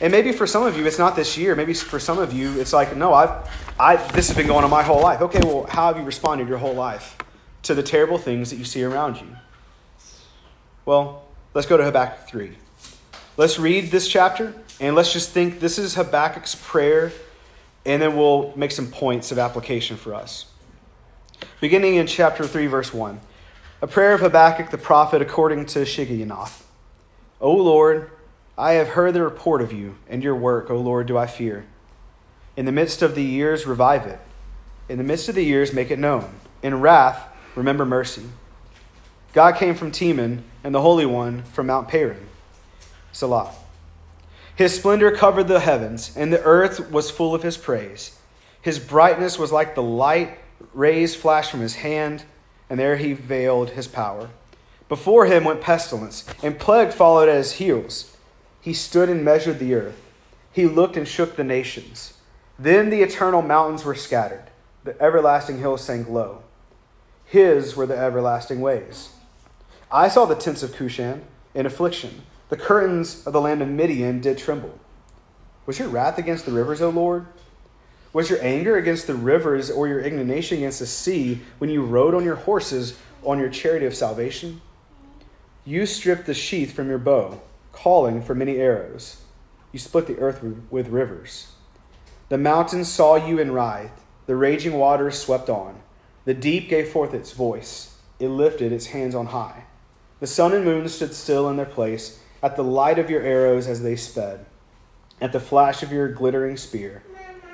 And 0.00 0.12
maybe 0.12 0.32
for 0.32 0.46
some 0.46 0.64
of 0.64 0.76
you, 0.76 0.86
it's 0.86 0.98
not 0.98 1.16
this 1.16 1.36
year. 1.38 1.54
Maybe 1.54 1.72
for 1.74 1.98
some 1.98 2.18
of 2.18 2.32
you, 2.32 2.60
it's 2.60 2.72
like, 2.72 2.96
no, 2.96 3.14
I've, 3.14 3.50
I, 3.78 3.96
this 4.12 4.28
has 4.28 4.36
been 4.36 4.46
going 4.46 4.64
on 4.64 4.70
my 4.70 4.82
whole 4.82 5.00
life. 5.00 5.20
Okay, 5.20 5.40
well, 5.42 5.64
how 5.64 5.88
have 5.88 5.96
you 5.96 6.04
responded 6.04 6.48
your 6.48 6.58
whole 6.58 6.74
life 6.74 7.16
to 7.64 7.74
the 7.74 7.82
terrible 7.82 8.18
things 8.18 8.50
that 8.50 8.56
you 8.56 8.64
see 8.64 8.82
around 8.82 9.16
you? 9.16 9.36
Well, 10.84 11.24
let's 11.54 11.66
go 11.66 11.76
to 11.76 11.84
Habakkuk 11.84 12.28
3. 12.28 12.56
Let's 13.36 13.58
read 13.58 13.90
this 13.90 14.06
chapter 14.06 14.54
and 14.80 14.94
let's 14.96 15.12
just 15.12 15.30
think 15.30 15.60
this 15.60 15.78
is 15.78 15.94
Habakkuk's 15.94 16.54
prayer, 16.56 17.12
and 17.86 18.02
then 18.02 18.16
we'll 18.16 18.52
make 18.56 18.70
some 18.70 18.88
points 18.88 19.30
of 19.30 19.38
application 19.38 19.96
for 19.96 20.14
us. 20.14 20.46
Beginning 21.60 21.94
in 21.96 22.06
chapter 22.06 22.44
3, 22.44 22.66
verse 22.66 22.92
1. 22.92 23.20
A 23.82 23.86
prayer 23.86 24.14
of 24.14 24.20
Habakkuk 24.20 24.70
the 24.70 24.78
prophet 24.78 25.22
according 25.22 25.66
to 25.66 25.80
Shigionoth. 25.80 26.62
O 27.40 27.52
Lord, 27.52 28.10
I 28.56 28.72
have 28.72 28.88
heard 28.88 29.14
the 29.14 29.22
report 29.22 29.62
of 29.62 29.72
you, 29.72 29.96
and 30.08 30.22
your 30.22 30.34
work, 30.34 30.70
O 30.70 30.76
Lord, 30.76 31.06
do 31.06 31.18
I 31.18 31.26
fear. 31.26 31.66
In 32.56 32.66
the 32.66 32.72
midst 32.72 33.02
of 33.02 33.14
the 33.14 33.24
years, 33.24 33.66
revive 33.66 34.06
it. 34.06 34.20
In 34.88 34.98
the 34.98 35.04
midst 35.04 35.28
of 35.28 35.34
the 35.34 35.44
years, 35.44 35.72
make 35.72 35.90
it 35.90 35.98
known. 35.98 36.34
In 36.62 36.80
wrath, 36.80 37.28
remember 37.54 37.84
mercy. 37.84 38.24
God 39.32 39.56
came 39.56 39.74
from 39.74 39.90
Teman, 39.90 40.42
and 40.62 40.74
the 40.74 40.80
Holy 40.80 41.06
One 41.06 41.42
from 41.42 41.66
Mount 41.66 41.88
Paran. 41.88 42.26
Selah. 43.12 43.52
His 44.56 44.76
splendor 44.76 45.10
covered 45.10 45.48
the 45.48 45.60
heavens, 45.60 46.16
and 46.16 46.32
the 46.32 46.42
earth 46.42 46.90
was 46.90 47.10
full 47.10 47.34
of 47.34 47.42
his 47.42 47.56
praise. 47.56 48.16
His 48.62 48.78
brightness 48.78 49.38
was 49.38 49.50
like 49.50 49.74
the 49.74 49.82
light 49.82 50.38
rays 50.72 51.16
flashed 51.16 51.50
from 51.50 51.60
his 51.60 51.76
hand, 51.76 52.24
and 52.70 52.78
there 52.78 52.96
he 52.96 53.12
veiled 53.12 53.70
his 53.70 53.88
power. 53.88 54.30
Before 54.88 55.26
him 55.26 55.44
went 55.44 55.60
pestilence, 55.60 56.24
and 56.42 56.58
plague 56.58 56.92
followed 56.92 57.28
at 57.28 57.36
his 57.36 57.52
heels. 57.54 58.16
He 58.60 58.72
stood 58.72 59.08
and 59.08 59.24
measured 59.24 59.58
the 59.58 59.74
earth. 59.74 60.00
He 60.52 60.66
looked 60.66 60.96
and 60.96 61.08
shook 61.08 61.34
the 61.34 61.42
nations. 61.42 62.14
Then 62.56 62.90
the 62.90 63.02
eternal 63.02 63.42
mountains 63.42 63.84
were 63.84 63.96
scattered, 63.96 64.44
the 64.84 65.00
everlasting 65.02 65.58
hills 65.58 65.82
sank 65.82 66.08
low. 66.08 66.43
His 67.26 67.76
were 67.76 67.86
the 67.86 67.96
everlasting 67.96 68.60
ways. 68.60 69.10
I 69.90 70.08
saw 70.08 70.24
the 70.24 70.34
tents 70.34 70.62
of 70.62 70.72
Cushan 70.72 71.22
in 71.54 71.66
affliction. 71.66 72.22
The 72.48 72.56
curtains 72.56 73.26
of 73.26 73.32
the 73.32 73.40
land 73.40 73.62
of 73.62 73.68
Midian 73.68 74.20
did 74.20 74.38
tremble. 74.38 74.78
Was 75.66 75.78
your 75.78 75.88
wrath 75.88 76.18
against 76.18 76.46
the 76.46 76.52
rivers, 76.52 76.82
O 76.82 76.90
Lord? 76.90 77.26
Was 78.12 78.30
your 78.30 78.42
anger 78.42 78.76
against 78.76 79.06
the 79.06 79.14
rivers 79.14 79.70
or 79.70 79.88
your 79.88 80.00
indignation 80.00 80.58
against 80.58 80.78
the 80.78 80.86
sea 80.86 81.40
when 81.58 81.70
you 81.70 81.84
rode 81.84 82.14
on 82.14 82.24
your 82.24 82.36
horses 82.36 82.96
on 83.24 83.38
your 83.38 83.48
chariot 83.48 83.84
of 83.84 83.94
salvation? 83.94 84.60
You 85.64 85.86
stripped 85.86 86.26
the 86.26 86.34
sheath 86.34 86.72
from 86.72 86.88
your 86.88 86.98
bow, 86.98 87.40
calling 87.72 88.22
for 88.22 88.34
many 88.34 88.58
arrows. 88.58 89.22
You 89.72 89.78
split 89.78 90.06
the 90.06 90.18
earth 90.18 90.42
with 90.70 90.88
rivers. 90.88 91.52
The 92.28 92.38
mountains 92.38 92.88
saw 92.88 93.16
you 93.16 93.40
and 93.40 93.52
writhed. 93.52 93.98
The 94.26 94.36
raging 94.36 94.74
waters 94.74 95.18
swept 95.18 95.48
on. 95.50 95.80
The 96.24 96.34
deep 96.34 96.68
gave 96.68 96.88
forth 96.88 97.12
its 97.12 97.32
voice. 97.32 97.98
It 98.18 98.28
lifted 98.28 98.72
its 98.72 98.86
hands 98.86 99.14
on 99.14 99.26
high. 99.26 99.64
The 100.20 100.26
sun 100.26 100.54
and 100.54 100.64
moon 100.64 100.88
stood 100.88 101.14
still 101.14 101.50
in 101.50 101.56
their 101.56 101.66
place 101.66 102.20
at 102.42 102.56
the 102.56 102.64
light 102.64 102.98
of 102.98 103.10
your 103.10 103.22
arrows 103.22 103.66
as 103.66 103.82
they 103.82 103.96
sped, 103.96 104.46
at 105.20 105.32
the 105.32 105.40
flash 105.40 105.82
of 105.82 105.92
your 105.92 106.08
glittering 106.08 106.56
spear. 106.56 107.02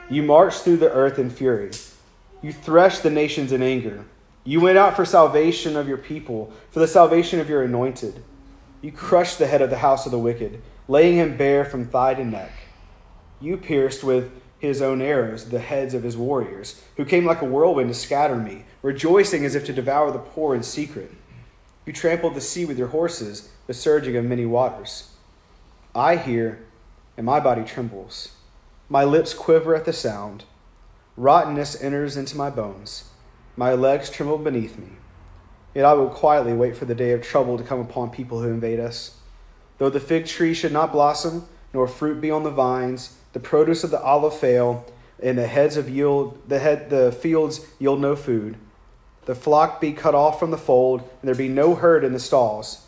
You 0.08 0.22
marched 0.22 0.62
through 0.62 0.78
the 0.78 0.92
earth 0.92 1.18
in 1.18 1.30
fury. 1.30 1.70
You 2.42 2.52
threshed 2.52 3.02
the 3.02 3.10
nations 3.10 3.52
in 3.52 3.62
anger. 3.62 4.04
You 4.44 4.60
went 4.60 4.78
out 4.78 4.96
for 4.96 5.04
salvation 5.04 5.76
of 5.76 5.88
your 5.88 5.98
people, 5.98 6.52
for 6.70 6.80
the 6.80 6.88
salvation 6.88 7.40
of 7.40 7.48
your 7.48 7.62
anointed. 7.62 8.22
You 8.82 8.92
crushed 8.92 9.38
the 9.38 9.46
head 9.46 9.62
of 9.62 9.70
the 9.70 9.78
house 9.78 10.06
of 10.06 10.12
the 10.12 10.18
wicked, 10.18 10.62
laying 10.88 11.16
him 11.16 11.36
bare 11.36 11.64
from 11.64 11.86
thigh 11.86 12.14
to 12.14 12.24
neck. 12.24 12.52
You 13.40 13.56
pierced 13.56 14.02
with 14.02 14.30
his 14.60 14.80
own 14.82 15.02
arrows 15.02 15.48
the 15.48 15.58
heads 15.58 15.94
of 15.94 16.02
his 16.02 16.16
warriors, 16.16 16.82
who 16.96 17.04
came 17.04 17.24
like 17.24 17.42
a 17.42 17.46
whirlwind 17.46 17.88
to 17.88 17.94
scatter 17.94 18.36
me, 18.36 18.64
rejoicing 18.82 19.44
as 19.44 19.54
if 19.54 19.64
to 19.64 19.72
devour 19.72 20.12
the 20.12 20.18
poor 20.18 20.54
in 20.54 20.62
secret. 20.62 21.10
You 21.86 21.92
trampled 21.92 22.34
the 22.34 22.40
sea 22.40 22.66
with 22.66 22.78
your 22.78 22.88
horses, 22.88 23.50
the 23.66 23.74
surging 23.74 24.16
of 24.16 24.24
many 24.24 24.46
waters. 24.46 25.10
I 25.94 26.16
hear, 26.16 26.64
and 27.16 27.26
my 27.26 27.40
body 27.40 27.64
trembles. 27.64 28.32
My 28.88 29.02
lips 29.02 29.34
quiver 29.34 29.74
at 29.74 29.86
the 29.86 29.92
sound. 29.92 30.44
Rottenness 31.16 31.82
enters 31.82 32.16
into 32.16 32.36
my 32.36 32.50
bones. 32.50 33.10
My 33.56 33.72
legs 33.72 34.10
tremble 34.10 34.38
beneath 34.38 34.78
me. 34.78 34.88
Yet 35.74 35.84
I 35.84 35.94
will 35.94 36.08
quietly 36.10 36.52
wait 36.52 36.76
for 36.76 36.84
the 36.84 36.94
day 36.94 37.12
of 37.12 37.22
trouble 37.22 37.56
to 37.56 37.64
come 37.64 37.80
upon 37.80 38.10
people 38.10 38.42
who 38.42 38.48
invade 38.48 38.80
us. 38.80 39.16
Though 39.78 39.90
the 39.90 40.00
fig 40.00 40.26
tree 40.26 40.52
should 40.54 40.72
not 40.72 40.92
blossom, 40.92 41.46
nor 41.72 41.88
fruit 41.88 42.20
be 42.20 42.30
on 42.30 42.42
the 42.42 42.50
vines, 42.50 43.16
the 43.32 43.40
produce 43.40 43.84
of 43.84 43.90
the 43.90 44.00
olive 44.02 44.36
fail, 44.36 44.84
and 45.22 45.36
the 45.36 45.46
heads 45.46 45.76
of 45.76 45.88
yield 45.88 46.38
the 46.48 46.58
head 46.58 46.90
the 46.90 47.12
fields 47.12 47.66
yield 47.78 48.00
no 48.00 48.16
food, 48.16 48.56
the 49.26 49.34
flock 49.34 49.80
be 49.80 49.92
cut 49.92 50.14
off 50.14 50.38
from 50.38 50.50
the 50.50 50.58
fold, 50.58 51.00
and 51.00 51.28
there 51.28 51.34
be 51.34 51.48
no 51.48 51.74
herd 51.74 52.04
in 52.04 52.12
the 52.12 52.18
stalls. 52.18 52.86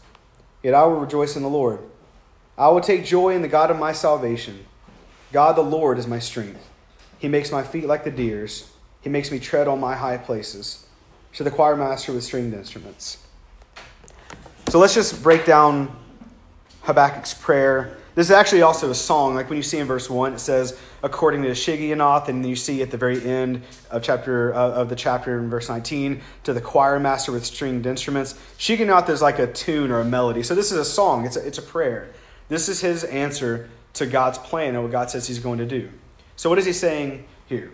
Yet 0.62 0.74
I 0.74 0.84
will 0.84 1.00
rejoice 1.00 1.36
in 1.36 1.42
the 1.42 1.48
Lord. 1.48 1.80
I 2.56 2.68
will 2.68 2.80
take 2.80 3.04
joy 3.04 3.34
in 3.34 3.42
the 3.42 3.48
God 3.48 3.70
of 3.70 3.78
my 3.78 3.92
salvation. 3.92 4.64
God 5.32 5.56
the 5.56 5.62
Lord 5.62 5.98
is 5.98 6.06
my 6.06 6.18
strength. 6.18 6.68
He 7.18 7.28
makes 7.28 7.50
my 7.50 7.62
feet 7.62 7.86
like 7.86 8.04
the 8.04 8.10
deer's. 8.10 8.70
He 9.00 9.08
makes 9.08 9.30
me 9.30 9.38
tread 9.38 9.68
on 9.68 9.80
my 9.80 9.96
high 9.96 10.18
places. 10.18 10.86
To 11.34 11.44
the 11.44 11.50
choir 11.50 11.76
master 11.76 12.12
with 12.12 12.24
stringed 12.24 12.52
instruments. 12.52 13.18
So 14.68 14.78
let's 14.78 14.94
just 14.94 15.22
break 15.22 15.46
down 15.46 15.96
Habakkuk's 16.82 17.34
prayer. 17.34 17.96
This 18.14 18.26
is 18.26 18.30
actually 18.30 18.62
also 18.62 18.90
a 18.90 18.94
song. 18.94 19.34
Like 19.34 19.48
when 19.48 19.56
you 19.56 19.62
see 19.62 19.78
in 19.78 19.86
verse 19.86 20.10
1, 20.10 20.34
it 20.34 20.38
says, 20.38 20.78
according 21.02 21.42
to 21.42 21.50
Shigionoth, 21.50 22.28
and 22.28 22.44
you 22.46 22.56
see 22.56 22.82
at 22.82 22.90
the 22.90 22.98
very 22.98 23.24
end 23.24 23.62
of 23.90 24.02
chapter 24.02 24.54
uh, 24.54 24.72
of 24.72 24.88
the 24.88 24.96
chapter 24.96 25.38
in 25.38 25.48
verse 25.48 25.68
19, 25.68 26.20
to 26.44 26.52
the 26.52 26.60
choir 26.60 27.00
master 27.00 27.32
with 27.32 27.46
stringed 27.46 27.86
instruments. 27.86 28.34
Shigionoth 28.58 29.08
is 29.08 29.22
like 29.22 29.38
a 29.38 29.50
tune 29.50 29.90
or 29.90 30.00
a 30.00 30.04
melody. 30.04 30.42
So 30.42 30.54
this 30.54 30.70
is 30.70 30.78
a 30.78 30.84
song, 30.84 31.24
it's 31.24 31.36
a, 31.36 31.46
it's 31.46 31.58
a 31.58 31.62
prayer. 31.62 32.10
This 32.48 32.68
is 32.68 32.80
his 32.80 33.04
answer 33.04 33.70
to 33.94 34.06
God's 34.06 34.38
plan 34.38 34.74
and 34.74 34.82
what 34.82 34.92
God 34.92 35.10
says 35.10 35.26
he's 35.26 35.38
going 35.38 35.58
to 35.58 35.66
do. 35.66 35.88
So, 36.36 36.50
what 36.50 36.58
is 36.58 36.66
he 36.66 36.72
saying 36.72 37.24
here? 37.46 37.72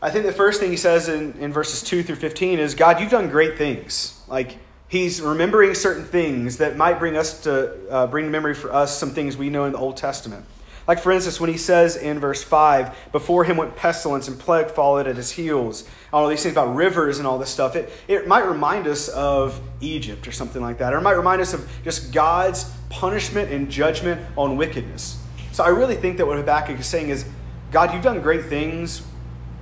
I 0.00 0.10
think 0.10 0.26
the 0.26 0.32
first 0.32 0.60
thing 0.60 0.70
he 0.70 0.76
says 0.76 1.08
in, 1.08 1.32
in 1.34 1.52
verses 1.52 1.82
2 1.82 2.02
through 2.02 2.16
15 2.16 2.58
is 2.58 2.74
God, 2.74 3.00
you've 3.00 3.10
done 3.10 3.28
great 3.28 3.56
things. 3.56 4.20
Like, 4.28 4.58
he's 4.88 5.20
remembering 5.20 5.74
certain 5.74 6.04
things 6.04 6.58
that 6.58 6.76
might 6.76 6.98
bring 6.98 7.16
us 7.16 7.42
to 7.42 7.90
uh, 7.90 8.06
bring 8.06 8.26
to 8.26 8.30
memory 8.30 8.54
for 8.54 8.72
us 8.72 8.96
some 8.96 9.10
things 9.10 9.36
we 9.36 9.50
know 9.50 9.64
in 9.64 9.72
the 9.72 9.78
Old 9.78 9.96
Testament. 9.96 10.44
Like, 10.86 11.00
for 11.00 11.10
instance, 11.10 11.40
when 11.40 11.50
he 11.50 11.56
says 11.56 11.96
in 11.96 12.20
verse 12.20 12.44
5, 12.44 13.10
before 13.10 13.42
him 13.42 13.56
went 13.56 13.74
pestilence 13.74 14.28
and 14.28 14.38
plague 14.38 14.70
followed 14.70 15.08
at 15.08 15.16
his 15.16 15.32
heels, 15.32 15.88
all 16.12 16.28
these 16.28 16.44
things 16.44 16.52
about 16.52 16.76
rivers 16.76 17.18
and 17.18 17.26
all 17.26 17.38
this 17.38 17.50
stuff, 17.50 17.74
it, 17.74 17.92
it 18.06 18.28
might 18.28 18.46
remind 18.46 18.86
us 18.86 19.08
of 19.08 19.60
Egypt 19.80 20.28
or 20.28 20.32
something 20.32 20.62
like 20.62 20.78
that. 20.78 20.94
Or 20.94 20.98
it 20.98 21.02
might 21.02 21.16
remind 21.16 21.40
us 21.40 21.54
of 21.54 21.68
just 21.82 22.12
God's 22.12 22.72
punishment 22.88 23.50
and 23.50 23.68
judgment 23.68 24.20
on 24.36 24.56
wickedness. 24.56 25.20
So 25.50 25.64
I 25.64 25.68
really 25.68 25.96
think 25.96 26.18
that 26.18 26.26
what 26.26 26.36
Habakkuk 26.36 26.78
is 26.78 26.86
saying 26.86 27.08
is, 27.08 27.26
God, 27.72 27.92
you've 27.92 28.04
done 28.04 28.20
great 28.20 28.44
things. 28.44 29.02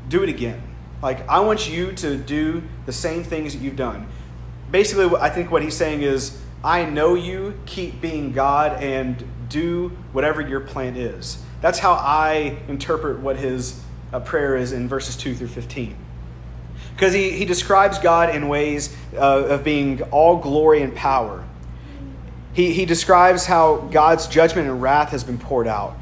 Do 0.08 0.22
it 0.22 0.28
again. 0.28 0.60
Like, 1.02 1.26
I 1.26 1.40
want 1.40 1.70
you 1.70 1.92
to 1.92 2.16
do 2.18 2.62
the 2.84 2.92
same 2.92 3.24
things 3.24 3.54
that 3.54 3.62
you've 3.62 3.76
done. 3.76 4.08
Basically, 4.74 5.16
I 5.20 5.30
think 5.30 5.52
what 5.52 5.62
he's 5.62 5.76
saying 5.76 6.02
is, 6.02 6.36
I 6.64 6.84
know 6.84 7.14
you, 7.14 7.54
keep 7.64 8.00
being 8.00 8.32
God, 8.32 8.82
and 8.82 9.24
do 9.48 9.90
whatever 10.10 10.40
your 10.40 10.58
plan 10.58 10.96
is. 10.96 11.40
That's 11.60 11.78
how 11.78 11.92
I 11.92 12.58
interpret 12.66 13.20
what 13.20 13.36
his 13.36 13.80
uh, 14.12 14.18
prayer 14.18 14.56
is 14.56 14.72
in 14.72 14.88
verses 14.88 15.14
2 15.14 15.36
through 15.36 15.46
15. 15.46 15.96
Because 16.92 17.12
he, 17.12 17.30
he 17.30 17.44
describes 17.44 18.00
God 18.00 18.34
in 18.34 18.48
ways 18.48 18.92
uh, 19.12 19.44
of 19.44 19.62
being 19.62 20.02
all 20.10 20.38
glory 20.38 20.82
and 20.82 20.92
power. 20.92 21.44
He, 22.52 22.72
he 22.72 22.84
describes 22.84 23.46
how 23.46 23.76
God's 23.76 24.26
judgment 24.26 24.66
and 24.66 24.82
wrath 24.82 25.10
has 25.10 25.22
been 25.22 25.38
poured 25.38 25.68
out. 25.68 25.96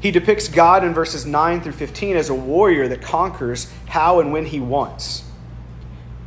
He 0.00 0.10
depicts 0.10 0.48
God 0.48 0.82
in 0.82 0.94
verses 0.94 1.26
9 1.26 1.60
through 1.60 1.74
15 1.74 2.16
as 2.16 2.28
a 2.28 2.34
warrior 2.34 2.88
that 2.88 3.02
conquers 3.02 3.72
how 3.86 4.18
and 4.18 4.32
when 4.32 4.46
he 4.46 4.58
wants. 4.58 5.22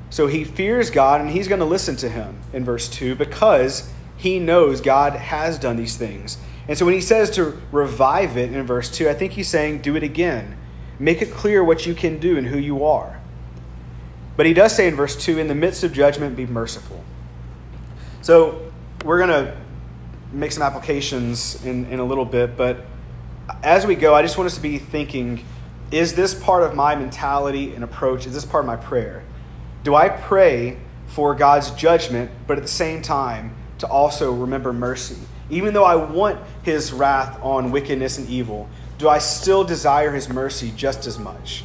So 0.10 0.28
he 0.28 0.44
fears 0.44 0.90
God 0.90 1.22
and 1.22 1.30
he's 1.30 1.48
going 1.48 1.60
to 1.60 1.66
listen 1.66 1.96
to 1.98 2.10
him 2.10 2.40
in 2.54 2.66
verse 2.66 2.90
2 2.90 3.16
because 3.16 3.92
he 4.18 4.40
knows 4.40 4.82
God 4.82 5.14
has 5.14 5.60
done 5.60 5.78
these 5.78 5.96
things. 5.96 6.38
And 6.68 6.78
so 6.78 6.86
when 6.86 6.94
he 6.94 7.02
says 7.02 7.32
to 7.32 7.60
revive 7.72 8.38
it 8.38 8.54
in 8.54 8.66
verse 8.66 8.90
2, 8.90 9.10
I 9.10 9.14
think 9.14 9.34
he's 9.34 9.48
saying, 9.48 9.82
do 9.82 9.96
it 9.96 10.04
again. 10.04 10.58
Make 11.00 11.22
it 11.22 11.32
clear 11.32 11.64
what 11.64 11.86
you 11.86 11.94
can 11.94 12.20
do 12.20 12.38
and 12.38 12.48
who 12.48 12.58
you 12.58 12.84
are. 12.86 13.20
But 14.36 14.46
he 14.46 14.54
does 14.54 14.76
say 14.76 14.88
in 14.88 14.96
verse 14.96 15.16
2, 15.16 15.40
in 15.40 15.48
the 15.48 15.56
midst 15.56 15.84
of 15.84 15.94
judgment, 15.94 16.36
be 16.36 16.46
merciful. 16.46 17.04
So 18.22 18.72
we're 19.04 19.18
going 19.18 19.46
to 19.46 19.58
make 20.32 20.52
some 20.52 20.64
applications 20.64 21.64
in, 21.66 21.86
in 21.88 22.00
a 22.00 22.04
little 22.04 22.26
bit, 22.26 22.56
but 22.56 22.86
as 23.64 23.86
we 23.86 23.96
go, 23.96 24.14
I 24.14 24.22
just 24.22 24.38
want 24.38 24.48
us 24.48 24.56
to 24.56 24.62
be 24.62 24.78
thinking 24.78 25.44
is 25.92 26.14
this 26.14 26.36
part 26.36 26.62
of 26.62 26.76
my 26.76 26.96
mentality 26.96 27.74
and 27.74 27.84
approach? 27.84 28.28
Is 28.28 28.34
this 28.34 28.46
part 28.46 28.64
of 28.64 28.68
my 28.68 28.76
prayer? 28.76 29.24
Do 29.84 29.96
I 29.96 30.10
pray 30.10 30.78
for 31.08 31.36
God's 31.36 31.72
judgment, 31.72 32.32
but 32.48 32.58
at 32.58 32.64
the 32.64 32.70
same 32.70 33.02
time 33.02 33.56
to 33.80 33.88
also 33.88 34.34
remember 34.34 34.74
mercy? 34.74 35.18
Even 35.50 35.74
though 35.74 35.86
I 35.86 35.96
want 35.96 36.40
his 36.64 36.94
wrath 36.94 37.40
on 37.42 37.72
wickedness 37.72 38.18
and 38.18 38.30
evil, 38.30 38.70
do 38.98 39.10
I 39.10 39.18
still 39.18 39.64
desire 39.64 40.12
his 40.12 40.30
mercy 40.30 40.72
just 40.76 41.08
as 41.08 41.18
much? 41.18 41.64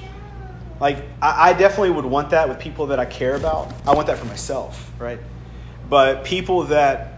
Like, 0.80 1.04
I, 1.20 1.52
definitely 1.52 1.90
would 1.90 2.04
want 2.04 2.30
that 2.30 2.48
with 2.48 2.58
people 2.58 2.86
that 2.88 2.98
I 2.98 3.04
care 3.04 3.36
about. 3.36 3.72
I 3.86 3.94
want 3.94 4.06
that 4.06 4.18
for 4.18 4.26
myself, 4.26 4.90
right? 4.98 5.18
But 5.88 6.24
people 6.24 6.64
that 6.64 7.10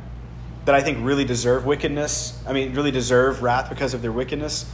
that 0.67 0.75
I 0.75 0.83
think 0.83 0.99
really 1.03 1.25
deserve 1.25 1.65
wickedness, 1.65 2.43
I 2.45 2.53
mean, 2.53 2.75
really 2.75 2.91
deserve 2.91 3.41
wrath 3.41 3.69
because 3.69 3.95
of 3.95 4.03
their 4.03 4.11
wickedness, 4.11 4.69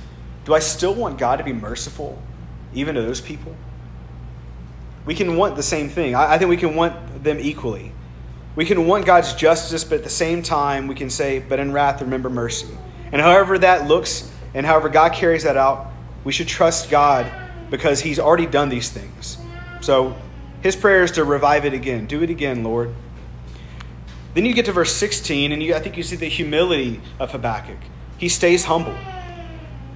do 0.47 0.55
I 0.55 0.59
still 0.59 0.95
want 0.95 1.19
God 1.19 1.37
to 1.37 1.45
be 1.45 1.53
merciful 1.53 2.19
even 2.73 2.95
to 2.95 3.03
those 3.03 3.21
people? 3.21 3.55
We 5.05 5.15
can 5.15 5.37
want 5.37 5.57
the 5.57 5.63
same 5.63 5.89
thing. 5.89 6.15
I, 6.15 6.35
I 6.35 6.39
think 6.39 6.49
we 6.49 6.57
can 6.57 6.75
want 6.75 7.25
them 7.25 7.39
equally. 7.41 7.93
We 8.55 8.65
can 8.65 8.87
want 8.87 9.07
God's 9.07 9.33
justice, 9.35 9.83
but 9.83 9.99
at 9.99 10.05
the 10.05 10.11
same 10.11 10.43
time, 10.43 10.87
we 10.87 10.95
can 10.95 11.11
say, 11.11 11.39
but 11.39 11.59
in 11.59 11.73
wrath, 11.73 12.03
remember 12.03 12.29
mercy. 12.29 12.69
And 13.11 13.21
however 13.21 13.59
that 13.59 13.89
looks, 13.89 14.31
and 14.55 14.67
however 14.67 14.89
God 14.89 15.13
carries 15.13 15.45
that 15.45 15.57
out, 15.57 15.87
we 16.25 16.33
should 16.33 16.49
trust 16.49 16.91
God 16.91 17.31
because 17.71 18.01
He's 18.01 18.19
already 18.19 18.47
done 18.47 18.69
these 18.69 18.91
things. 18.91 19.39
So 19.81 20.15
His 20.63 20.77
prayer 20.77 21.03
is 21.03 21.13
to 21.13 21.25
revive 21.25 21.65
it 21.65 21.73
again. 21.73 22.07
Do 22.07 22.23
it 22.23 22.31
again, 22.31 22.63
Lord. 22.63 22.95
Then 24.35 24.47
you 24.47 24.55
get 24.55 24.67
to 24.67 24.73
verse 24.73 24.95
16, 24.95 25.53
and 25.53 25.63
you, 25.63 25.75
I 25.75 25.79
think 25.81 25.97
you 25.97 26.03
see 26.03 26.17
the 26.17 26.27
humility 26.27 27.01
of 27.19 27.33
Habakkuk. 27.33 27.79
He 28.19 28.29
stays 28.29 28.65
humble. 28.65 28.97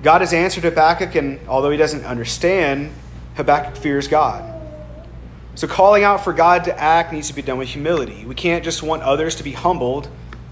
God 0.03 0.21
has 0.21 0.33
answered 0.33 0.65
Habakkuk, 0.65 1.15
and 1.15 1.41
although 1.49 1.71
he 1.71 1.77
doesn't 1.77 2.05
understand, 2.05 2.93
Habakkuk 3.37 3.77
fears 3.77 4.09
God. 4.09 4.56
So 5.57 5.67
calling 5.67 6.05
out 6.05 6.23
for 6.23 6.35
God 6.35 6.65
to 6.65 6.79
act 6.79 7.15
needs 7.15 7.29
to 7.29 7.35
be 7.35 7.41
done 7.41 7.57
with 7.57 7.69
humility. 7.69 8.27
We 8.27 8.35
can't 8.35 8.63
just 8.63 8.83
want 8.83 9.03
others 9.03 9.37
to 9.37 9.43
be 9.43 9.53
humbled, 9.53 10.09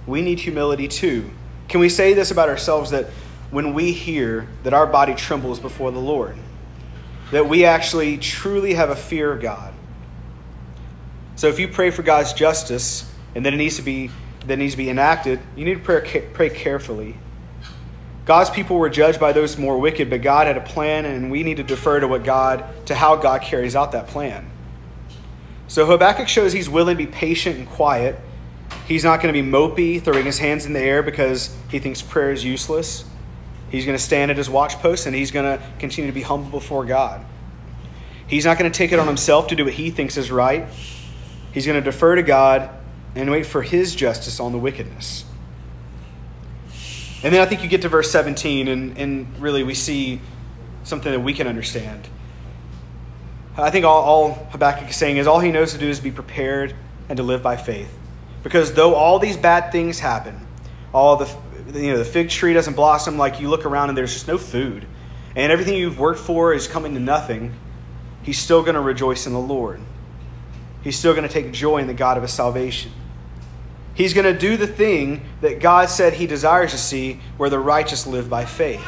we 0.06 0.22
need 0.22 0.40
humility 0.40 0.88
too. 0.88 1.30
Can 1.68 1.80
we 1.80 1.90
say 1.90 2.14
this 2.14 2.30
about 2.30 2.48
ourselves 2.48 2.90
that 2.90 3.06
when 3.50 3.74
we 3.74 3.92
hear 3.92 4.48
that 4.62 4.72
our 4.72 4.86
body 4.86 5.14
trembles 5.14 5.60
before 5.60 5.90
the 5.90 6.00
Lord, 6.00 6.36
that 7.32 7.48
we 7.48 7.66
actually 7.66 8.16
truly 8.16 8.74
have 8.74 8.88
a 8.88 8.96
fear 8.96 9.30
of 9.30 9.42
God? 9.42 9.74
So 11.36 11.48
if 11.48 11.58
you 11.58 11.68
pray 11.68 11.90
for 11.90 12.02
God's 12.02 12.32
justice, 12.32 13.10
and 13.34 13.44
that 13.44 13.52
it 13.52 13.56
needs 13.56 13.76
to 13.76 13.82
be 13.82 14.10
that 14.46 14.58
needs 14.58 14.72
to 14.72 14.78
be 14.78 14.88
enacted, 14.90 15.40
you 15.56 15.64
need 15.64 15.74
to 15.74 15.80
pray, 15.80 16.28
pray 16.32 16.50
carefully. 16.50 17.16
God's 18.26 18.50
people 18.50 18.78
were 18.78 18.90
judged 18.90 19.18
by 19.18 19.32
those 19.32 19.58
more 19.58 19.78
wicked, 19.78 20.08
but 20.08 20.22
God 20.22 20.46
had 20.46 20.56
a 20.56 20.60
plan, 20.60 21.04
and 21.04 21.30
we 21.30 21.42
need 21.42 21.56
to 21.58 21.62
defer 21.62 22.00
to 22.00 22.08
what 22.08 22.24
God 22.24 22.64
to 22.86 22.94
how 22.94 23.16
God 23.16 23.42
carries 23.42 23.76
out 23.76 23.92
that 23.92 24.06
plan. 24.06 24.50
So 25.74 25.84
Habakkuk 25.86 26.28
shows 26.28 26.52
he's 26.52 26.70
willing 26.70 26.96
to 26.96 27.04
be 27.04 27.10
patient 27.10 27.58
and 27.58 27.68
quiet. 27.68 28.14
He's 28.86 29.02
not 29.02 29.20
going 29.20 29.34
to 29.34 29.42
be 29.42 29.44
mopey, 29.44 30.00
throwing 30.00 30.24
his 30.24 30.38
hands 30.38 30.66
in 30.66 30.72
the 30.72 30.78
air 30.78 31.02
because 31.02 31.52
he 31.68 31.80
thinks 31.80 32.00
prayer 32.00 32.30
is 32.30 32.44
useless. 32.44 33.04
He's 33.72 33.84
going 33.84 33.98
to 33.98 34.02
stand 34.02 34.30
at 34.30 34.36
his 34.36 34.48
watch 34.48 34.74
post 34.74 35.06
and 35.06 35.16
he's 35.16 35.32
going 35.32 35.58
to 35.58 35.60
continue 35.80 36.08
to 36.08 36.14
be 36.14 36.22
humble 36.22 36.48
before 36.48 36.84
God. 36.84 37.26
He's 38.28 38.44
not 38.44 38.56
going 38.56 38.70
to 38.70 38.78
take 38.78 38.92
it 38.92 39.00
on 39.00 39.08
himself 39.08 39.48
to 39.48 39.56
do 39.56 39.64
what 39.64 39.74
he 39.74 39.90
thinks 39.90 40.16
is 40.16 40.30
right. 40.30 40.68
He's 41.50 41.66
going 41.66 41.82
to 41.82 41.84
defer 41.84 42.14
to 42.14 42.22
God 42.22 42.70
and 43.16 43.28
wait 43.28 43.44
for 43.44 43.60
his 43.60 43.96
justice 43.96 44.38
on 44.38 44.52
the 44.52 44.58
wickedness. 44.58 45.24
And 47.24 47.34
then 47.34 47.40
I 47.40 47.46
think 47.46 47.64
you 47.64 47.68
get 47.68 47.82
to 47.82 47.88
verse 47.88 48.12
17, 48.12 48.68
and, 48.68 48.96
and 48.96 49.40
really 49.40 49.64
we 49.64 49.74
see 49.74 50.20
something 50.84 51.10
that 51.10 51.18
we 51.18 51.34
can 51.34 51.48
understand. 51.48 52.06
I 53.56 53.70
think 53.70 53.84
all, 53.84 54.02
all 54.02 54.34
Habakkuk 54.50 54.90
is 54.90 54.96
saying 54.96 55.18
is 55.18 55.26
all 55.26 55.40
he 55.40 55.52
knows 55.52 55.72
to 55.72 55.78
do 55.78 55.88
is 55.88 56.00
be 56.00 56.10
prepared 56.10 56.74
and 57.08 57.16
to 57.18 57.22
live 57.22 57.42
by 57.42 57.56
faith. 57.56 57.92
Because 58.42 58.74
though 58.74 58.94
all 58.94 59.18
these 59.18 59.36
bad 59.36 59.70
things 59.70 60.00
happen, 60.00 60.46
all 60.92 61.16
the 61.16 61.36
you 61.78 61.92
know 61.92 61.98
the 61.98 62.04
fig 62.04 62.30
tree 62.30 62.52
doesn't 62.52 62.74
blossom, 62.74 63.16
like 63.16 63.40
you 63.40 63.48
look 63.48 63.64
around 63.64 63.88
and 63.88 63.98
there's 63.98 64.12
just 64.12 64.28
no 64.28 64.38
food, 64.38 64.86
and 65.34 65.50
everything 65.52 65.76
you've 65.76 65.98
worked 65.98 66.20
for 66.20 66.52
is 66.52 66.68
coming 66.68 66.94
to 66.94 67.00
nothing, 67.00 67.54
he's 68.22 68.38
still 68.38 68.62
going 68.62 68.74
to 68.74 68.80
rejoice 68.80 69.26
in 69.26 69.32
the 69.32 69.40
Lord. 69.40 69.80
He's 70.82 70.98
still 70.98 71.14
going 71.14 71.26
to 71.26 71.32
take 71.32 71.52
joy 71.52 71.78
in 71.78 71.86
the 71.86 71.94
God 71.94 72.16
of 72.16 72.22
his 72.22 72.32
salvation. 72.32 72.92
He's 73.94 74.12
going 74.12 74.30
to 74.30 74.38
do 74.38 74.56
the 74.56 74.66
thing 74.66 75.22
that 75.40 75.60
God 75.60 75.88
said 75.88 76.14
he 76.14 76.26
desires 76.26 76.72
to 76.72 76.78
see, 76.78 77.20
where 77.36 77.48
the 77.48 77.58
righteous 77.58 78.06
live 78.06 78.28
by 78.28 78.44
faith. 78.44 78.84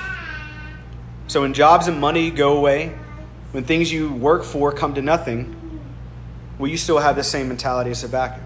So 1.28 1.40
when 1.42 1.54
jobs 1.54 1.88
and 1.88 2.00
money 2.00 2.30
go 2.30 2.56
away, 2.56 2.92
when 3.56 3.64
things 3.64 3.90
you 3.90 4.12
work 4.12 4.44
for 4.44 4.70
come 4.70 4.92
to 4.94 5.00
nothing, 5.00 5.80
will 6.58 6.68
you 6.68 6.76
still 6.76 6.98
have 6.98 7.16
the 7.16 7.24
same 7.24 7.48
mentality 7.48 7.90
as 7.90 8.02
Habakkuk? 8.02 8.42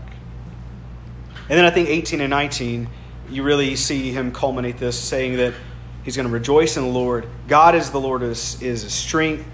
And 1.49 1.59
then 1.59 1.65
I 1.65 1.71
think 1.71 1.89
18 1.89 2.21
and 2.21 2.31
19, 2.31 2.89
you 3.29 3.43
really 3.43 3.75
see 3.75 4.13
him 4.13 4.31
culminate 4.31 4.79
this, 4.79 4.97
saying 4.97 5.39
that 5.39 5.53
he's 6.05 6.15
going 6.15 6.29
to 6.29 6.33
rejoice 6.33 6.77
in 6.77 6.85
the 6.85 6.89
Lord. 6.89 7.27
God 7.49 7.75
is 7.75 7.91
the 7.91 8.01
Lord 8.01 8.23
is, 8.23 8.63
is 8.63 8.83
his 8.83 8.95
strength. 8.95 9.45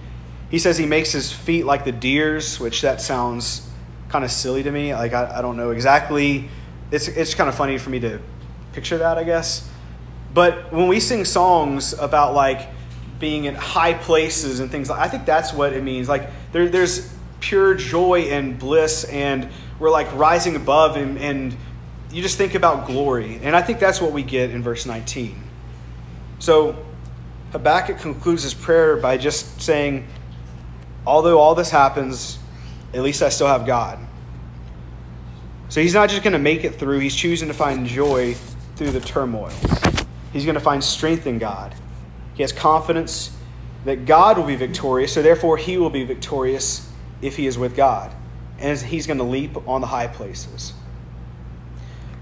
He 0.50 0.58
says 0.58 0.76
he 0.76 0.84
makes 0.84 1.10
his 1.10 1.32
feet 1.32 1.64
like 1.64 1.86
the 1.86 1.92
deer's, 1.92 2.60
which 2.60 2.82
that 2.82 3.00
sounds 3.00 3.66
kind 4.10 4.26
of 4.26 4.30
silly 4.30 4.62
to 4.62 4.70
me. 4.70 4.94
Like 4.94 5.14
I, 5.14 5.38
I 5.38 5.42
don't 5.42 5.56
know 5.56 5.70
exactly 5.70 6.50
it's 6.90 7.08
it's 7.08 7.34
kind 7.34 7.48
of 7.48 7.54
funny 7.54 7.78
for 7.78 7.90
me 7.90 8.00
to 8.00 8.20
picture 8.72 8.98
that, 8.98 9.18
I 9.18 9.24
guess. 9.24 9.68
But 10.32 10.72
when 10.72 10.86
we 10.88 11.00
sing 11.00 11.24
songs 11.24 11.92
about 11.94 12.34
like 12.34 12.68
being 13.18 13.44
in 13.44 13.54
high 13.54 13.94
places 13.94 14.60
and 14.60 14.70
things, 14.70 14.90
like 14.90 15.00
I 15.00 15.08
think 15.08 15.24
that's 15.24 15.52
what 15.52 15.72
it 15.72 15.82
means. 15.82 16.08
Like 16.08 16.28
there, 16.52 16.68
there's 16.68 17.12
pure 17.40 17.74
joy 17.74 18.22
and 18.22 18.58
bliss, 18.58 19.04
and 19.04 19.48
we're 19.78 19.90
like 19.90 20.12
rising 20.14 20.56
above, 20.56 20.96
and, 20.96 21.18
and 21.18 21.56
you 22.10 22.22
just 22.22 22.38
think 22.38 22.54
about 22.54 22.86
glory. 22.86 23.38
And 23.42 23.54
I 23.54 23.62
think 23.62 23.78
that's 23.78 24.00
what 24.00 24.12
we 24.12 24.22
get 24.22 24.50
in 24.50 24.62
verse 24.62 24.86
19. 24.86 25.42
So 26.38 26.84
Habakkuk 27.52 27.98
concludes 27.98 28.42
his 28.42 28.54
prayer 28.54 28.96
by 28.96 29.16
just 29.16 29.60
saying, 29.60 30.06
Although 31.06 31.38
all 31.38 31.54
this 31.54 31.70
happens, 31.70 32.38
at 32.92 33.02
least 33.02 33.22
I 33.22 33.28
still 33.28 33.46
have 33.46 33.64
God. 33.64 33.98
So 35.68 35.80
he's 35.80 35.94
not 35.94 36.10
just 36.10 36.22
going 36.22 36.32
to 36.32 36.38
make 36.38 36.64
it 36.64 36.74
through, 36.76 36.98
he's 36.98 37.14
choosing 37.14 37.48
to 37.48 37.54
find 37.54 37.86
joy 37.86 38.34
through 38.76 38.90
the 38.90 39.00
turmoil. 39.00 39.52
He's 40.32 40.44
going 40.44 40.54
to 40.54 40.60
find 40.60 40.82
strength 40.82 41.26
in 41.26 41.38
God. 41.38 41.74
He 42.36 42.42
has 42.42 42.52
confidence 42.52 43.36
that 43.84 44.04
God 44.04 44.36
will 44.36 44.44
be 44.44 44.56
victorious, 44.56 45.12
so 45.12 45.22
therefore 45.22 45.56
he 45.56 45.78
will 45.78 45.90
be 45.90 46.04
victorious 46.04 46.90
if 47.22 47.36
he 47.36 47.46
is 47.46 47.56
with 47.56 47.74
God. 47.74 48.14
And 48.58 48.78
he's 48.78 49.06
going 49.06 49.18
to 49.18 49.24
leap 49.24 49.56
on 49.66 49.80
the 49.80 49.86
high 49.86 50.06
places. 50.06 50.74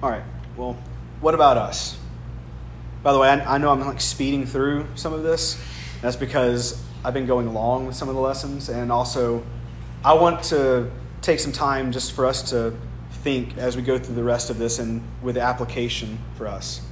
All 0.03 0.11
right, 0.11 0.23
well, 0.57 0.77
what 1.21 1.35
about 1.35 1.57
us? 1.57 1.99
By 3.03 3.13
the 3.13 3.19
way, 3.19 3.29
I, 3.29 3.55
I 3.55 3.59
know 3.59 3.71
I'm 3.71 3.81
like 3.81 4.01
speeding 4.01 4.47
through 4.47 4.87
some 4.95 5.13
of 5.13 5.23
this. 5.23 5.61
That's 6.01 6.17
because 6.17 6.83
I've 7.05 7.15
been 7.15 7.27
going 7.27 7.47
along 7.47 7.87
with 7.87 7.97
some 7.97 8.09
of 8.09 8.15
the 8.15 8.21
lessons, 8.21 8.69
and 8.69 8.93
also 8.93 9.45
I 10.05 10.15
want 10.15 10.45
to 10.45 10.91
take 11.23 11.41
some 11.41 11.53
time 11.53 11.93
just 11.93 12.13
for 12.13 12.27
us 12.27 12.51
to 12.51 12.75
think 13.11 13.57
as 13.57 13.77
we 13.77 13.83
go 13.83 13.99
through 13.99 14.15
the 14.15 14.25
rest 14.25 14.51
of 14.51 14.59
this 14.59 14.79
and 14.79 15.03
with 15.23 15.37
application 15.39 16.19
for 16.35 16.47
us. 16.47 16.83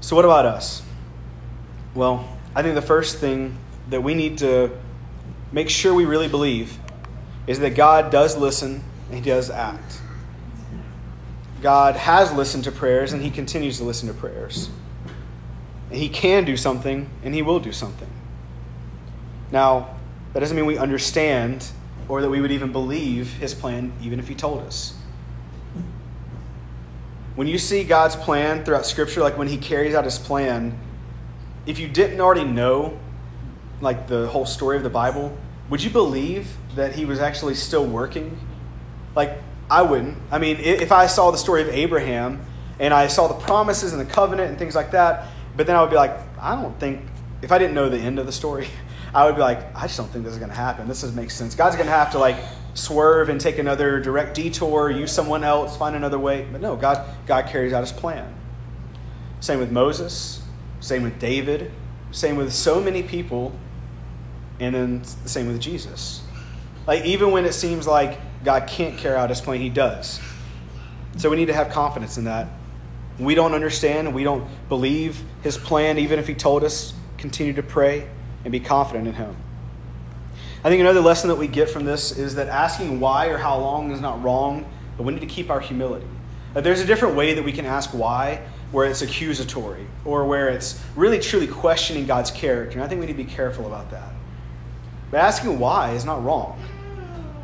So, 0.00 0.16
what 0.16 0.24
about 0.24 0.44
us? 0.44 0.82
Well, 1.94 2.28
I 2.56 2.62
think 2.62 2.74
the 2.74 2.82
first 2.82 3.18
thing 3.18 3.56
that 3.90 4.02
we 4.02 4.14
need 4.14 4.38
to 4.38 4.70
make 5.52 5.70
sure 5.70 5.94
we 5.94 6.04
really 6.04 6.28
believe 6.28 6.76
is 7.46 7.60
that 7.60 7.76
God 7.76 8.10
does 8.10 8.36
listen 8.36 8.82
and 9.08 9.14
He 9.14 9.30
does 9.30 9.48
act. 9.48 10.00
God 11.62 11.94
has 11.96 12.32
listened 12.32 12.64
to 12.64 12.72
prayers 12.72 13.12
and 13.12 13.22
He 13.22 13.30
continues 13.30 13.78
to 13.78 13.84
listen 13.84 14.08
to 14.08 14.14
prayers. 14.14 14.70
And 15.90 15.98
He 15.98 16.08
can 16.08 16.44
do 16.44 16.56
something 16.56 17.08
and 17.22 17.32
He 17.34 17.42
will 17.42 17.60
do 17.60 17.72
something. 17.72 18.10
Now, 19.52 19.96
that 20.32 20.40
doesn't 20.40 20.56
mean 20.56 20.66
we 20.66 20.78
understand 20.78 21.70
or 22.08 22.20
that 22.22 22.28
we 22.28 22.40
would 22.40 22.50
even 22.50 22.72
believe 22.72 23.34
His 23.34 23.54
plan, 23.54 23.92
even 24.02 24.18
if 24.18 24.26
He 24.26 24.34
told 24.34 24.62
us. 24.64 24.94
When 27.36 27.46
you 27.46 27.58
see 27.58 27.84
God's 27.84 28.16
plan 28.16 28.64
throughout 28.64 28.84
Scripture, 28.84 29.20
like 29.20 29.38
when 29.38 29.48
He 29.48 29.56
carries 29.56 29.94
out 29.94 30.04
His 30.04 30.18
plan, 30.18 30.76
if 31.66 31.78
you 31.78 31.88
didn't 31.88 32.20
already 32.20 32.44
know, 32.44 32.98
like 33.80 34.06
the 34.06 34.28
whole 34.28 34.46
story 34.46 34.76
of 34.76 34.82
the 34.82 34.90
Bible, 34.90 35.36
would 35.70 35.82
you 35.82 35.90
believe 35.90 36.56
that 36.76 36.94
He 36.94 37.04
was 37.04 37.20
actually 37.20 37.54
still 37.54 37.86
working? 37.86 38.38
Like, 39.14 39.38
I 39.70 39.82
wouldn't. 39.82 40.18
I 40.30 40.38
mean, 40.38 40.58
if 40.58 40.92
I 40.92 41.06
saw 41.06 41.30
the 41.30 41.38
story 41.38 41.62
of 41.62 41.68
Abraham, 41.68 42.44
and 42.78 42.92
I 42.92 43.06
saw 43.06 43.28
the 43.28 43.34
promises 43.34 43.92
and 43.92 44.00
the 44.00 44.12
covenant 44.12 44.50
and 44.50 44.58
things 44.58 44.74
like 44.74 44.90
that. 44.92 45.28
But 45.56 45.66
then 45.66 45.76
I 45.76 45.80
would 45.80 45.90
be 45.90 45.96
like, 45.96 46.18
I 46.40 46.60
don't 46.60 46.78
think, 46.80 47.00
if 47.42 47.52
I 47.52 47.58
didn't 47.58 47.74
know 47.74 47.88
the 47.88 47.98
end 47.98 48.18
of 48.18 48.26
the 48.26 48.32
story, 48.32 48.66
I 49.14 49.26
would 49.26 49.36
be 49.36 49.40
like, 49.40 49.74
I 49.76 49.82
just 49.82 49.96
don't 49.96 50.10
think 50.10 50.24
this 50.24 50.32
is 50.32 50.38
going 50.38 50.50
to 50.50 50.56
happen. 50.56 50.88
This 50.88 51.02
doesn't 51.02 51.16
make 51.16 51.30
sense. 51.30 51.54
God's 51.54 51.76
going 51.76 51.86
to 51.86 51.92
have 51.92 52.10
to 52.12 52.18
like 52.18 52.36
swerve 52.74 53.28
and 53.28 53.40
take 53.40 53.58
another 53.58 54.00
direct 54.00 54.34
detour, 54.34 54.90
use 54.90 55.12
someone 55.12 55.44
else, 55.44 55.76
find 55.76 55.94
another 55.94 56.18
way. 56.18 56.46
But 56.50 56.60
no, 56.60 56.74
God, 56.74 57.06
God 57.26 57.46
carries 57.46 57.72
out 57.72 57.82
his 57.82 57.92
plan. 57.92 58.34
Same 59.38 59.60
with 59.60 59.70
Moses, 59.70 60.42
same 60.84 61.02
with 61.02 61.18
David, 61.18 61.70
same 62.10 62.36
with 62.36 62.52
so 62.52 62.78
many 62.78 63.02
people, 63.02 63.52
and 64.60 64.74
then 64.74 65.02
the 65.22 65.28
same 65.30 65.48
with 65.48 65.58
Jesus. 65.58 66.22
Like, 66.86 67.06
even 67.06 67.30
when 67.30 67.46
it 67.46 67.54
seems 67.54 67.86
like 67.86 68.20
God 68.44 68.66
can't 68.66 68.98
carry 68.98 69.16
out 69.16 69.30
his 69.30 69.40
plan, 69.40 69.60
he 69.60 69.70
does. 69.70 70.20
So 71.16 71.30
we 71.30 71.36
need 71.36 71.46
to 71.46 71.54
have 71.54 71.70
confidence 71.70 72.18
in 72.18 72.24
that. 72.24 72.48
We 73.18 73.34
don't 73.34 73.54
understand, 73.54 74.14
we 74.14 74.24
don't 74.24 74.46
believe 74.68 75.22
his 75.42 75.56
plan, 75.56 75.98
even 75.98 76.18
if 76.18 76.26
he 76.26 76.34
told 76.34 76.62
us, 76.64 76.92
continue 77.16 77.54
to 77.54 77.62
pray 77.62 78.06
and 78.44 78.52
be 78.52 78.60
confident 78.60 79.08
in 79.08 79.14
him. 79.14 79.34
I 80.62 80.68
think 80.68 80.80
another 80.80 81.00
lesson 81.00 81.28
that 81.28 81.36
we 81.36 81.46
get 81.46 81.70
from 81.70 81.86
this 81.86 82.12
is 82.12 82.34
that 82.34 82.48
asking 82.48 83.00
why 83.00 83.28
or 83.28 83.38
how 83.38 83.58
long 83.58 83.90
is 83.90 84.02
not 84.02 84.22
wrong, 84.22 84.70
but 84.98 85.04
we 85.04 85.14
need 85.14 85.20
to 85.20 85.26
keep 85.26 85.48
our 85.48 85.60
humility. 85.60 86.06
There's 86.52 86.80
a 86.80 86.86
different 86.86 87.16
way 87.16 87.32
that 87.34 87.42
we 87.42 87.52
can 87.52 87.64
ask 87.64 87.90
why, 87.90 88.42
where 88.74 88.86
it's 88.86 89.02
accusatory 89.02 89.86
or 90.04 90.24
where 90.26 90.48
it's 90.48 90.82
really 90.96 91.20
truly 91.20 91.46
questioning 91.46 92.06
God's 92.06 92.32
character. 92.32 92.72
And 92.74 92.82
I 92.84 92.88
think 92.88 93.00
we 93.00 93.06
need 93.06 93.12
to 93.12 93.24
be 93.24 93.30
careful 93.30 93.68
about 93.68 93.92
that. 93.92 94.10
But 95.12 95.20
asking 95.20 95.60
why 95.60 95.92
is 95.92 96.04
not 96.04 96.24
wrong. 96.24 96.60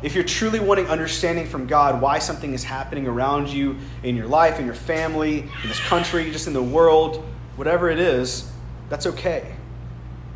If 0.03 0.13
you're 0.13 0.25
truly 0.25 0.59
wanting 0.59 0.87
understanding 0.87 1.47
from 1.47 1.67
God 1.67 2.01
why 2.01 2.19
something 2.19 2.53
is 2.53 2.65
happening 2.65 3.07
around 3.07 3.47
you 3.47 3.77
in 4.03 4.17
your 4.17 4.27
life, 4.27 4.59
in 4.59 4.65
your 4.65 4.75
family, 4.75 5.39
in 5.63 5.69
this 5.69 5.79
country, 5.79 6.29
just 6.31 6.47
in 6.47 6.53
the 6.53 6.61
world, 6.61 7.23
whatever 7.55 7.89
it 7.89 7.99
is, 7.99 8.51
that's 8.89 9.05
okay. 9.07 9.55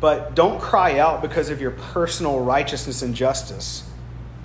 But 0.00 0.34
don't 0.34 0.58
cry 0.58 0.98
out 0.98 1.20
because 1.20 1.50
of 1.50 1.60
your 1.60 1.72
personal 1.72 2.40
righteousness 2.40 3.02
and 3.02 3.14
justice. 3.14 3.86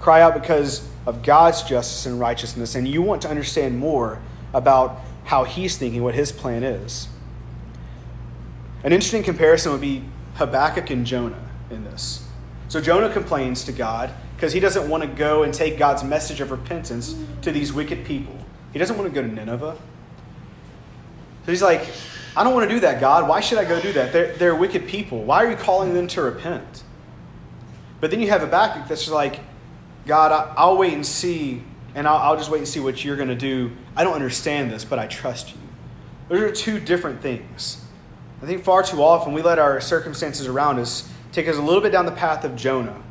Cry 0.01 0.21
out 0.21 0.33
because 0.33 0.85
of 1.05 1.23
God's 1.23 1.63
justice 1.63 2.05
and 2.05 2.19
righteousness, 2.19 2.75
and 2.75 2.85
you 2.85 3.01
want 3.01 3.21
to 3.21 3.29
understand 3.29 3.79
more 3.79 4.19
about 4.53 4.99
how 5.23 5.43
He's 5.43 5.77
thinking, 5.77 6.03
what 6.03 6.15
His 6.15 6.31
plan 6.31 6.63
is. 6.63 7.07
An 8.84 8.93
interesting 8.93 9.23
comparison 9.23 9.71
would 9.71 9.81
be 9.81 10.03
Habakkuk 10.36 10.89
and 10.89 11.05
Jonah 11.05 11.49
in 11.69 11.84
this. 11.84 12.27
So 12.67 12.81
Jonah 12.81 13.12
complains 13.12 13.63
to 13.65 13.71
God 13.71 14.12
because 14.36 14.53
he 14.53 14.60
doesn't 14.60 14.89
want 14.89 15.03
to 15.03 15.10
go 15.10 15.43
and 15.43 15.53
take 15.53 15.77
God's 15.77 16.03
message 16.03 16.41
of 16.41 16.49
repentance 16.51 17.15
to 17.41 17.51
these 17.51 17.71
wicked 17.71 18.05
people. 18.05 18.36
He 18.73 18.79
doesn't 18.79 18.97
want 18.97 19.07
to 19.07 19.13
go 19.13 19.21
to 19.21 19.31
Nineveh. 19.31 19.77
So 21.45 21.51
he's 21.51 21.62
like, 21.62 21.88
I 22.36 22.43
don't 22.43 22.53
want 22.53 22.69
to 22.69 22.73
do 22.73 22.79
that, 22.81 23.01
God. 23.01 23.27
Why 23.27 23.41
should 23.41 23.57
I 23.57 23.65
go 23.65 23.79
do 23.81 23.91
that? 23.93 24.13
They're, 24.13 24.34
they're 24.38 24.55
wicked 24.55 24.88
people. 24.88 25.23
Why 25.23 25.43
are 25.43 25.51
you 25.51 25.57
calling 25.57 25.93
them 25.93 26.07
to 26.07 26.21
repent? 26.21 26.84
But 27.99 28.10
then 28.10 28.21
you 28.21 28.29
have 28.29 28.41
Habakkuk 28.41 28.88
that's 28.88 29.01
just 29.01 29.13
like, 29.13 29.41
God, 30.07 30.31
I, 30.31 30.65
will 30.65 30.77
wait 30.77 30.93
and 30.93 31.05
see, 31.05 31.62
and 31.93 32.07
I'll, 32.07 32.17
I'll 32.17 32.38
just 32.38 32.49
wait 32.49 32.60
and 32.60 32.67
see 32.67 32.79
what 32.79 33.03
you're 33.03 33.17
going 33.17 33.29
to 33.29 33.36
do. 33.36 33.71
I 33.95 34.04
don't 34.04 34.13
understand 34.13 34.71
this, 34.71 34.86
but 34.86 34.99
I 34.99 35.08
trust 35.08 35.51
you. 35.51 35.58
Those 36.30 36.41
are 36.41 36.51
two 36.51 36.80
different 36.80 37.21
things. 37.21 37.84
I 38.41 38.45
think 38.45 38.63
far 38.63 38.84
too 38.84 39.04
often 39.04 39.34
we 39.34 39.41
let 39.41 39.60
our 39.60 39.82
circumstances 39.82 40.47
around 40.47 40.80
us 40.80 41.12
take 41.32 41.47
us 41.47 41.58
a 41.58 41.62
little 41.62 41.82
bit 41.82 41.91
down 41.91 42.06
the 42.06 42.12
path 42.12 42.43
of 42.43 42.56
Jonah, 42.56 43.01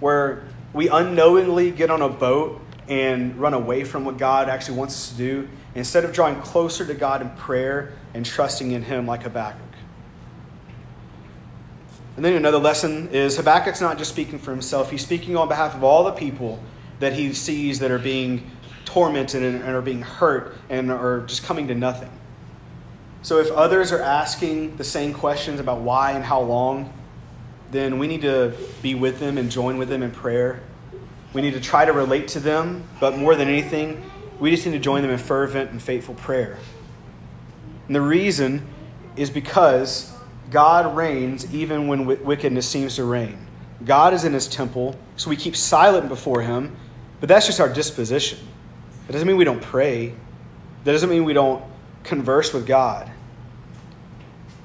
where 0.00 0.44
we 0.72 0.88
unknowingly 0.88 1.70
get 1.70 1.90
on 1.90 2.02
a 2.02 2.08
boat 2.08 2.60
and 2.88 3.36
run 3.36 3.52
away 3.52 3.84
from 3.84 4.04
what 4.04 4.16
God 4.16 4.48
actually 4.48 4.78
wants 4.78 4.94
us 4.94 5.10
to 5.10 5.16
do 5.16 5.48
instead 5.74 6.04
of 6.04 6.12
drawing 6.12 6.40
closer 6.40 6.86
to 6.86 6.94
God 6.94 7.20
in 7.20 7.30
prayer 7.30 7.92
and 8.14 8.24
trusting 8.24 8.72
in 8.72 8.82
Him 8.82 9.06
like 9.06 9.22
Habakkuk. 9.24 9.60
And 12.16 12.24
then 12.24 12.32
another 12.32 12.58
lesson 12.58 13.10
is 13.10 13.36
Habakkuk's 13.36 13.80
not 13.80 13.96
just 13.96 14.10
speaking 14.10 14.40
for 14.40 14.50
himself, 14.50 14.90
he's 14.90 15.02
speaking 15.02 15.36
on 15.36 15.46
behalf 15.46 15.76
of 15.76 15.84
all 15.84 16.02
the 16.02 16.12
people 16.12 16.60
that 16.98 17.12
he 17.12 17.32
sees 17.32 17.78
that 17.78 17.92
are 17.92 17.98
being 17.98 18.50
tormented 18.88 19.42
and 19.42 19.62
are 19.62 19.82
being 19.82 20.00
hurt 20.00 20.56
and 20.70 20.90
are 20.90 21.20
just 21.26 21.44
coming 21.44 21.68
to 21.68 21.74
nothing. 21.74 22.10
So 23.20 23.38
if 23.38 23.50
others 23.50 23.92
are 23.92 24.00
asking 24.00 24.78
the 24.78 24.84
same 24.84 25.12
questions 25.12 25.60
about 25.60 25.82
why 25.82 26.12
and 26.12 26.24
how 26.24 26.40
long, 26.40 26.90
then 27.70 27.98
we 27.98 28.06
need 28.06 28.22
to 28.22 28.54
be 28.80 28.94
with 28.94 29.20
them 29.20 29.36
and 29.36 29.50
join 29.50 29.76
with 29.76 29.90
them 29.90 30.02
in 30.02 30.10
prayer. 30.10 30.62
We 31.34 31.42
need 31.42 31.52
to 31.52 31.60
try 31.60 31.84
to 31.84 31.92
relate 31.92 32.28
to 32.28 32.40
them, 32.40 32.84
but 32.98 33.18
more 33.18 33.34
than 33.34 33.48
anything, 33.48 34.02
we 34.40 34.50
just 34.50 34.64
need 34.64 34.72
to 34.72 34.78
join 34.78 35.02
them 35.02 35.10
in 35.10 35.18
fervent 35.18 35.70
and 35.70 35.82
faithful 35.82 36.14
prayer. 36.14 36.56
And 37.86 37.94
the 37.94 38.00
reason 38.00 38.66
is 39.16 39.28
because 39.28 40.16
God 40.50 40.96
reigns 40.96 41.52
even 41.54 41.88
when 41.88 42.06
wickedness 42.06 42.66
seems 42.66 42.96
to 42.96 43.04
reign. 43.04 43.46
God 43.84 44.14
is 44.14 44.24
in 44.24 44.32
his 44.32 44.48
temple, 44.48 44.96
so 45.16 45.28
we 45.28 45.36
keep 45.36 45.54
silent 45.54 46.08
before 46.08 46.40
him, 46.40 46.74
but 47.20 47.28
that's 47.28 47.44
just 47.44 47.60
our 47.60 47.68
disposition. 47.68 48.38
That 49.08 49.14
doesn't 49.14 49.26
mean 49.26 49.38
we 49.38 49.44
don't 49.44 49.62
pray, 49.62 50.14
that 50.84 50.92
doesn't 50.92 51.08
mean 51.08 51.24
we 51.24 51.32
don't 51.32 51.64
converse 52.04 52.52
with 52.52 52.66
God. 52.66 53.10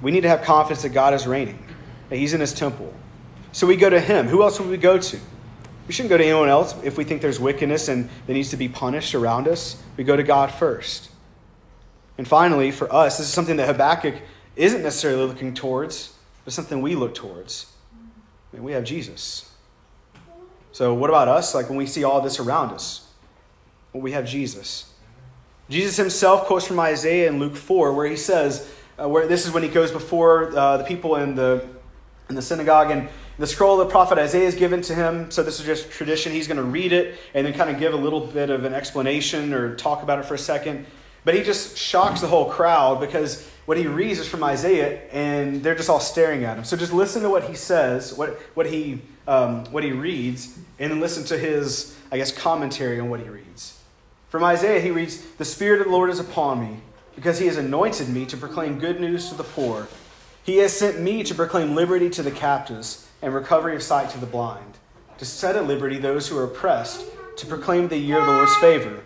We 0.01 0.12
need 0.12 0.21
to 0.21 0.27
have 0.27 0.41
confidence 0.41 0.84
that 0.84 0.89
God 0.89 1.13
is 1.13 1.25
reigning, 1.25 1.65
that 2.10 2.17
he's 2.17 2.34
in 2.34 2.41
his 2.41 2.53
temple. 2.53 2.93
So 3.53 3.65
we 3.65 3.77
go 3.77 3.89
to 3.89 4.01
him. 4.01 4.27
Who 4.27 4.43
else 4.43 4.60
would 4.60 4.69
we 4.69 4.75
go 4.77 4.99
to? 4.99 5.19
We 5.88 5.93
shouldn't 5.93 6.10
go 6.10 6.17
to 6.17 6.23
anyone 6.23 6.49
else 6.49 6.75
if 6.84 6.97
we 6.97 7.06
think 7.06 7.21
there's 7.21 7.39
wickedness 7.39 7.88
and 7.88 8.10
that 8.27 8.34
needs 8.34 8.49
to 8.49 8.58
be 8.58 8.67
punished 8.67 9.15
around 9.15 9.47
us. 9.47 9.82
We 9.95 10.03
go 10.03 10.17
to 10.17 10.23
God 10.23 10.51
first. 10.51 11.10
And 12.17 12.27
finally, 12.27 12.71
for 12.71 12.93
us, 12.93 13.17
this 13.17 13.27
is 13.27 13.34
something 13.34 13.56
that 13.58 13.67
Habakkuk 13.67 14.15
isn't 14.58 14.84
necessarily 14.84 15.25
looking 15.25 15.53
towards, 15.53 16.13
but 16.43 16.53
something 16.53 16.82
we 16.82 16.95
look 16.95 17.15
towards. 17.15 17.67
I 18.51 18.58
mean, 18.58 18.63
we 18.63 18.73
have 18.73 18.84
Jesus. 18.84 19.49
So, 20.73 20.93
what 20.93 21.10
about 21.10 21.27
us? 21.27 21.56
Like 21.56 21.69
when 21.69 21.77
we 21.77 21.86
see 21.86 22.03
all 22.03 22.19
this 22.19 22.39
around 22.39 22.71
us, 22.73 23.08
well, 23.93 24.01
we 24.01 24.12
have 24.12 24.27
Jesus. 24.27 24.91
Jesus 25.69 25.95
himself 25.95 26.45
quotes 26.45 26.67
from 26.67 26.79
Isaiah 26.79 27.29
in 27.29 27.39
Luke 27.39 27.56
4, 27.56 27.93
where 27.93 28.08
he 28.08 28.17
says, 28.17 28.69
uh, 28.99 29.08
where 29.08 29.27
this 29.27 29.45
is 29.45 29.51
when 29.51 29.63
he 29.63 29.69
goes 29.69 29.91
before 29.91 30.56
uh, 30.58 30.77
the 30.77 30.84
people 30.84 31.15
in 31.15 31.36
the, 31.36 31.67
in 32.29 32.36
the 32.36 32.41
synagogue, 32.41 32.91
and 32.91 33.08
the 33.39 33.47
scroll 33.47 33.79
of 33.79 33.88
the 33.88 33.91
prophet 33.91 34.17
Isaiah 34.17 34.47
is 34.47 34.56
given 34.56 34.82
to 34.84 34.93
him. 34.93 35.32
So, 35.32 35.41
this 35.41 35.60
is 35.60 35.65
just 35.65 35.89
tradition. 35.89 36.32
He's 36.32 36.47
going 36.47 36.58
to 36.58 36.63
read 36.63 36.93
it 36.93 37.17
and 37.34 37.45
then 37.45 37.53
kind 37.53 37.69
of 37.69 37.79
give 37.79 37.93
a 37.93 37.97
little 37.97 38.19
bit 38.19 38.49
of 38.49 38.65
an 38.65 38.73
explanation 38.73 39.53
or 39.53 39.75
talk 39.75 40.03
about 40.03 40.19
it 40.19 40.25
for 40.25 40.36
a 40.36 40.39
second. 40.39 40.86
But 41.25 41.36
he 41.36 41.41
just 41.41 41.77
shocks 41.77 42.21
the 42.21 42.27
whole 42.27 42.51
crowd 42.51 42.99
because 42.99 43.49
what 43.65 43.77
he 43.77 43.88
reads 43.88 44.19
is 44.19 44.27
from 44.27 44.43
Isaiah, 44.43 45.01
and 45.12 45.63
they're 45.63 45.75
just 45.75 45.89
all 45.89 46.01
staring 46.01 46.43
at 46.43 46.58
him. 46.58 46.65
So 46.65 46.75
just 46.75 46.91
listen 46.91 47.23
to 47.23 47.29
what 47.29 47.45
he 47.45 47.56
says, 47.56 48.13
what, 48.13 48.32
what, 48.56 48.65
he, 48.65 49.01
um, 49.25 49.63
what 49.65 49.84
he 49.84 49.91
reads, 49.91 50.58
and 50.79 50.91
then 50.91 50.99
listen 50.99 51.23
to 51.25 51.38
his, 51.38 51.97
I 52.12 52.17
guess, 52.17 52.32
commentary 52.32 52.99
on 52.99 53.10
what 53.10 53.21
he 53.21 53.29
reads. 53.29 53.72
From 54.33 54.43
Isaiah, 54.43 54.81
he 54.81 54.89
reads, 54.89 55.21
The 55.37 55.45
Spirit 55.45 55.81
of 55.81 55.85
the 55.85 55.93
Lord 55.93 56.09
is 56.09 56.19
upon 56.19 56.59
me, 56.59 56.77
because 57.13 57.37
he 57.37 57.45
has 57.45 57.57
anointed 57.57 58.09
me 58.09 58.25
to 58.25 58.35
proclaim 58.35 58.79
good 58.79 58.99
news 58.99 59.29
to 59.29 59.35
the 59.35 59.43
poor. 59.43 59.87
He 60.43 60.57
has 60.57 60.73
sent 60.73 60.99
me 60.99 61.21
to 61.21 61.35
proclaim 61.35 61.75
liberty 61.75 62.09
to 62.09 62.23
the 62.23 62.31
captives 62.31 63.07
and 63.21 63.31
recovery 63.31 63.75
of 63.75 63.83
sight 63.83 64.09
to 64.09 64.17
the 64.17 64.25
blind, 64.25 64.79
to 65.19 65.25
set 65.25 65.55
at 65.55 65.67
liberty 65.67 65.99
those 65.99 66.27
who 66.27 66.37
are 66.39 66.45
oppressed, 66.45 67.05
to 67.37 67.45
proclaim 67.45 67.89
the 67.89 67.97
year 67.97 68.17
of 68.17 68.25
the 68.25 68.31
Lord's 68.31 68.55
favor. 68.55 69.03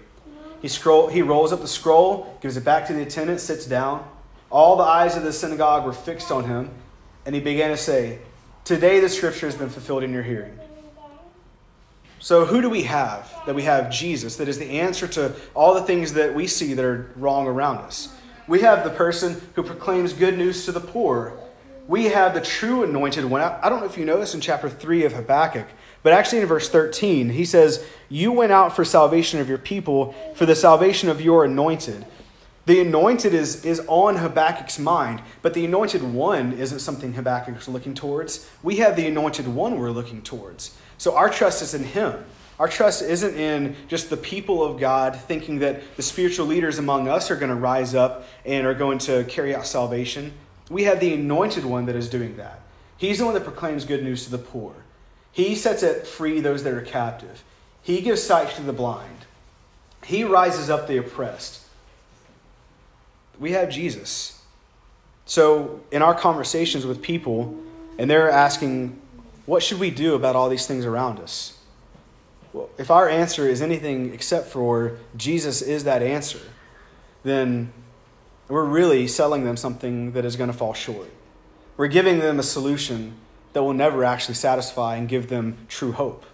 He, 0.62 0.70
scroll, 0.70 1.10
he 1.10 1.22
rolls 1.22 1.52
up 1.52 1.60
the 1.60 1.68
scroll, 1.68 2.38
gives 2.40 2.56
it 2.56 2.64
back 2.64 2.88
to 2.88 2.94
the 2.94 3.02
attendant, 3.02 3.42
sits 3.42 3.66
down. 3.66 4.10
All 4.50 4.78
the 4.78 4.84
eyes 4.84 5.18
of 5.18 5.24
the 5.24 5.34
synagogue 5.34 5.86
were 5.86 5.92
fixed 5.92 6.32
on 6.32 6.46
him, 6.46 6.70
and 7.26 7.36
he 7.36 7.42
began 7.42 7.72
to 7.72 7.78
say, 7.78 8.20
Today 8.64 9.02
the 9.02 9.10
scripture 9.10 9.48
has 9.48 9.58
been 9.58 9.68
fulfilled 9.68 10.04
in 10.04 10.14
your 10.14 10.24
hearing. 10.24 10.58
So, 12.20 12.46
who 12.46 12.62
do 12.62 12.70
we 12.70 12.84
have? 12.84 13.32
That 13.46 13.56
we 13.56 13.64
have 13.64 13.92
Jesus, 13.92 14.38
that 14.38 14.48
is 14.48 14.58
the 14.58 14.80
answer 14.80 15.08
to 15.10 15.34
all 15.54 15.74
the 15.74 15.84
things 15.84 16.14
that 16.14 16.34
we 16.34 16.48
see 16.48 16.74
that 16.74 16.84
are 16.84 17.12
wrong 17.16 17.48
around 17.48 17.78
us. 17.78 18.14
We 18.48 18.62
have 18.62 18.84
the 18.84 18.90
person 18.90 19.40
who 19.56 19.64
proclaims 19.64 20.14
good 20.14 20.38
news 20.38 20.66
to 20.66 20.72
the 20.72 20.80
poor. 20.80 21.38
We 21.88 22.06
have 22.06 22.34
the 22.34 22.42
true 22.42 22.84
anointed 22.84 23.26
one. 23.26 23.42
I 23.42 23.70
don't 23.70 23.80
know 23.80 23.86
if 23.86 23.98
you 23.98 24.06
know 24.06 24.20
this 24.20 24.34
in 24.34 24.42
chapter 24.42 24.70
3 24.70 25.06
of 25.06 25.14
Habakkuk, 25.14 25.68
but 26.04 26.12
actually 26.12 26.42
in 26.42 26.48
verse 26.48 26.70
13, 26.70 27.30
he 27.30 27.46
says, 27.46 27.86
You 28.10 28.32
went 28.32 28.52
out 28.52 28.76
for 28.76 28.84
salvation 28.84 29.40
of 29.40 29.48
your 29.48 29.58
people, 29.58 30.14
for 30.36 30.46
the 30.46 30.56
salvation 30.56 31.10
of 31.10 31.22
your 31.22 31.46
anointed. 31.46 32.06
The 32.66 32.82
anointed 32.82 33.34
is, 33.34 33.64
is 33.64 33.82
on 33.88 34.18
Habakkuk's 34.18 34.80
mind, 34.80 35.22
but 35.42 35.54
the 35.54 35.64
anointed 35.64 36.04
one 36.04 36.52
isn't 36.52 36.80
something 36.80 37.14
Habakkuk's 37.14 37.70
looking 37.70 37.94
towards. 37.94 38.50
We 38.62 38.78
have 38.78 38.98
the 38.98 39.08
anointed 39.08 39.48
one 39.48 39.80
we're 39.80 39.92
looking 39.92 40.22
towards. 40.22 40.78
So 40.98 41.16
our 41.16 41.30
trust 41.30 41.62
is 41.62 41.74
in 41.74 41.84
him. 41.84 42.26
Our 42.60 42.68
trust 42.68 43.04
isn't 43.04 43.36
in 43.36 43.76
just 43.88 44.10
the 44.10 44.18
people 44.18 44.64
of 44.64 44.80
God 44.80 45.16
thinking 45.16 45.60
that 45.60 45.96
the 45.96 46.02
spiritual 46.02 46.48
leaders 46.48 46.80
among 46.80 47.08
us 47.08 47.30
are 47.30 47.36
going 47.36 47.52
to 47.52 47.56
rise 47.56 47.94
up 47.94 48.28
and 48.46 48.66
are 48.66 48.74
going 48.74 48.98
to 49.00 49.24
carry 49.26 49.54
out 49.54 49.68
salvation. 49.68 50.34
We 50.70 50.84
have 50.84 51.00
the 51.00 51.14
anointed 51.14 51.66
one 51.66 51.86
that 51.86 51.96
is 51.96 52.10
doing 52.10 52.38
that. 52.38 52.62
He's 52.98 53.20
the 53.20 53.26
one 53.26 53.36
that 53.36 53.44
proclaims 53.44 53.86
good 53.86 54.04
news 54.04 54.26
to 54.26 54.32
the 54.32 54.40
poor. 54.40 54.74
He 55.32 55.54
sets 55.54 55.84
it 55.84 56.08
free 56.08 56.40
those 56.40 56.64
that 56.64 56.74
are 56.74 56.82
captive. 56.82 57.44
He 57.84 58.02
gives 58.02 58.24
sight 58.24 58.50
to 58.56 58.64
the 58.64 58.74
blind. 58.74 59.26
He 60.04 60.24
rises 60.24 60.70
up 60.70 60.88
the 60.88 60.98
oppressed. 60.98 61.64
We 63.40 63.52
have 63.52 63.70
Jesus. 63.70 64.42
So, 65.26 65.82
in 65.92 66.02
our 66.02 66.16
conversations 66.16 66.86
with 66.86 67.02
people, 67.04 67.56
and 68.00 68.10
they're 68.10 68.32
asking, 68.32 69.00
what 69.48 69.64
should 69.64 69.80
we 69.80 69.90
do 69.90 70.14
about 70.14 70.36
all 70.36 70.50
these 70.50 70.68
things 70.68 70.86
around 70.86 71.20
us? 71.20 71.58
Well, 72.54 72.70
if 72.78 72.92
our 72.92 73.10
answer 73.10 73.48
is 73.48 73.62
anything 73.62 74.14
except 74.14 74.50
for 74.50 75.00
Jesus 75.16 75.62
is 75.62 75.86
that 75.86 76.04
answer, 76.04 76.42
then 77.24 77.72
we're 78.50 78.66
really 78.66 79.08
selling 79.08 79.46
them 79.46 79.58
something 79.58 80.12
that 80.12 80.26
is 80.26 80.36
going 80.36 80.52
to 80.52 80.58
fall 80.58 80.74
short. 80.74 81.10
We're 81.78 81.88
giving 81.88 82.20
them 82.20 82.40
a 82.40 82.44
solution 82.44 83.14
that 83.54 83.64
will 83.64 83.74
never 83.74 84.04
actually 84.04 84.36
satisfy 84.36 84.98
and 84.98 85.08
give 85.08 85.30
them 85.30 85.58
true 85.70 85.94
hope. 85.94 86.26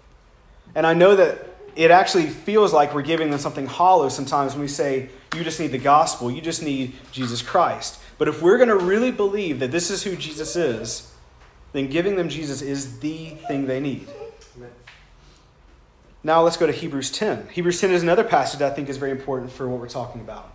And 0.74 0.88
I 0.88 0.94
know 0.94 1.16
that 1.16 1.50
it 1.76 1.92
actually 1.92 2.28
feels 2.28 2.74
like 2.74 2.96
we're 2.96 3.04
giving 3.04 3.30
them 3.30 3.40
something 3.40 3.68
hollow 3.68 4.10
sometimes 4.10 4.54
when 4.54 4.62
we 4.62 4.68
say, 4.68 5.10
you 5.36 5.44
just 5.44 5.60
need 5.60 5.72
the 5.72 5.78
gospel, 5.78 6.32
you 6.32 6.42
just 6.42 6.64
need 6.64 6.94
Jesus 7.12 7.44
Christ. 7.44 8.00
But 8.18 8.28
if 8.28 8.42
we're 8.42 8.58
going 8.58 8.70
to 8.70 8.78
really 8.78 9.12
believe 9.12 9.60
that 9.60 9.72
this 9.72 9.92
is 9.92 10.04
who 10.04 10.16
Jesus 10.16 10.56
is, 10.56 11.13
then 11.74 11.88
giving 11.88 12.16
them 12.16 12.30
Jesus 12.30 12.62
is 12.62 13.00
the 13.00 13.30
thing 13.48 13.66
they 13.66 13.80
need. 13.80 14.08
Now 16.24 16.42
let's 16.42 16.56
go 16.56 16.66
to 16.66 16.72
Hebrews 16.72 17.12
10. 17.12 17.50
Hebrews 17.52 17.82
10 17.82 17.92
is 17.92 18.02
another 18.02 18.24
passage 18.24 18.60
that 18.60 18.72
I 18.72 18.76
think 18.76 18.88
is 18.88 18.96
very 18.96 19.12
important 19.12 19.52
for 19.52 19.68
what 19.68 19.82
we're 19.82 19.90
talking 19.90 20.22
about. 20.22 20.54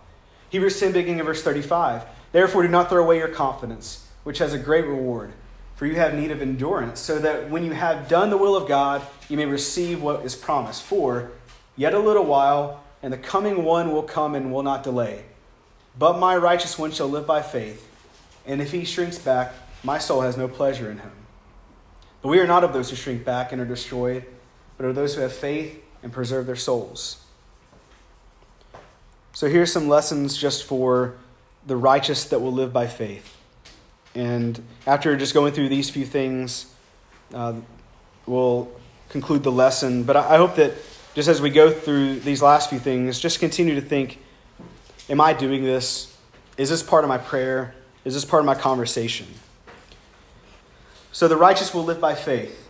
Hebrews 0.49 0.79
10, 0.79 0.93
beginning 0.93 1.19
in 1.19 1.25
verse 1.25 1.43
35. 1.43 2.05
Therefore, 2.31 2.63
do 2.63 2.69
not 2.69 2.89
throw 2.89 3.03
away 3.03 3.17
your 3.17 3.27
confidence, 3.27 4.07
which 4.23 4.39
has 4.39 4.53
a 4.53 4.57
great 4.57 4.85
reward, 4.85 5.31
for 5.75 5.85
you 5.85 5.95
have 5.95 6.15
need 6.15 6.31
of 6.31 6.41
endurance, 6.41 6.99
so 6.99 7.19
that 7.19 7.51
when 7.51 7.63
you 7.63 7.73
have 7.73 8.07
done 8.07 8.31
the 8.31 8.37
will 8.37 8.55
of 8.55 8.67
God, 8.67 9.03
you 9.27 9.37
may 9.37 9.45
receive 9.45 10.01
what 10.01 10.25
is 10.25 10.35
promised. 10.35 10.81
For 10.81 11.31
yet 11.75 11.93
a 11.93 11.99
little 11.99 12.25
while, 12.25 12.83
and 13.03 13.13
the 13.13 13.17
coming 13.17 13.63
one 13.63 13.91
will 13.91 14.03
come 14.03 14.33
and 14.33 14.51
will 14.51 14.63
not 14.63 14.83
delay. 14.83 15.25
But 15.97 16.17
my 16.17 16.35
righteous 16.35 16.79
one 16.79 16.91
shall 16.91 17.07
live 17.07 17.27
by 17.27 17.43
faith, 17.43 17.87
and 18.47 18.59
if 18.59 18.71
he 18.71 18.85
shrinks 18.85 19.19
back, 19.19 19.53
my 19.83 19.97
soul 19.97 20.21
has 20.21 20.37
no 20.37 20.47
pleasure 20.47 20.89
in 20.91 20.99
him. 20.99 21.11
But 22.21 22.29
we 22.29 22.39
are 22.39 22.47
not 22.47 22.63
of 22.63 22.73
those 22.73 22.89
who 22.89 22.95
shrink 22.95 23.23
back 23.23 23.51
and 23.51 23.61
are 23.61 23.65
destroyed, 23.65 24.25
but 24.77 24.85
of 24.85 24.95
those 24.95 25.15
who 25.15 25.21
have 25.21 25.33
faith 25.33 25.81
and 26.03 26.11
preserve 26.11 26.45
their 26.45 26.55
souls. 26.55 27.23
So 29.33 29.47
here's 29.47 29.71
some 29.71 29.87
lessons 29.87 30.35
just 30.35 30.63
for 30.63 31.15
the 31.65 31.77
righteous 31.77 32.25
that 32.25 32.39
will 32.39 32.51
live 32.51 32.73
by 32.73 32.87
faith. 32.87 33.37
And 34.15 34.61
after 34.85 35.15
just 35.15 35.33
going 35.33 35.53
through 35.53 35.69
these 35.69 35.89
few 35.89 36.05
things, 36.05 36.73
uh, 37.33 37.53
we'll 38.25 38.71
conclude 39.09 39.43
the 39.43 39.51
lesson. 39.51 40.03
But 40.03 40.17
I 40.17 40.37
hope 40.37 40.55
that 40.55 40.73
just 41.13 41.29
as 41.29 41.41
we 41.41 41.49
go 41.49 41.71
through 41.71 42.19
these 42.19 42.41
last 42.41 42.69
few 42.69 42.79
things, 42.79 43.19
just 43.19 43.39
continue 43.39 43.75
to 43.75 43.81
think 43.81 44.19
Am 45.09 45.19
I 45.19 45.33
doing 45.33 45.63
this? 45.63 46.15
Is 46.55 46.69
this 46.69 46.83
part 46.83 47.03
of 47.03 47.07
my 47.07 47.17
prayer? 47.17 47.73
Is 48.05 48.13
this 48.13 48.25
part 48.25 48.41
of 48.41 48.45
my 48.45 48.53
conversation? 48.53 49.25
So 51.11 51.27
the 51.27 51.37
righteous 51.37 51.73
will 51.73 51.83
live 51.83 51.99
by 51.99 52.15
faith. 52.15 52.67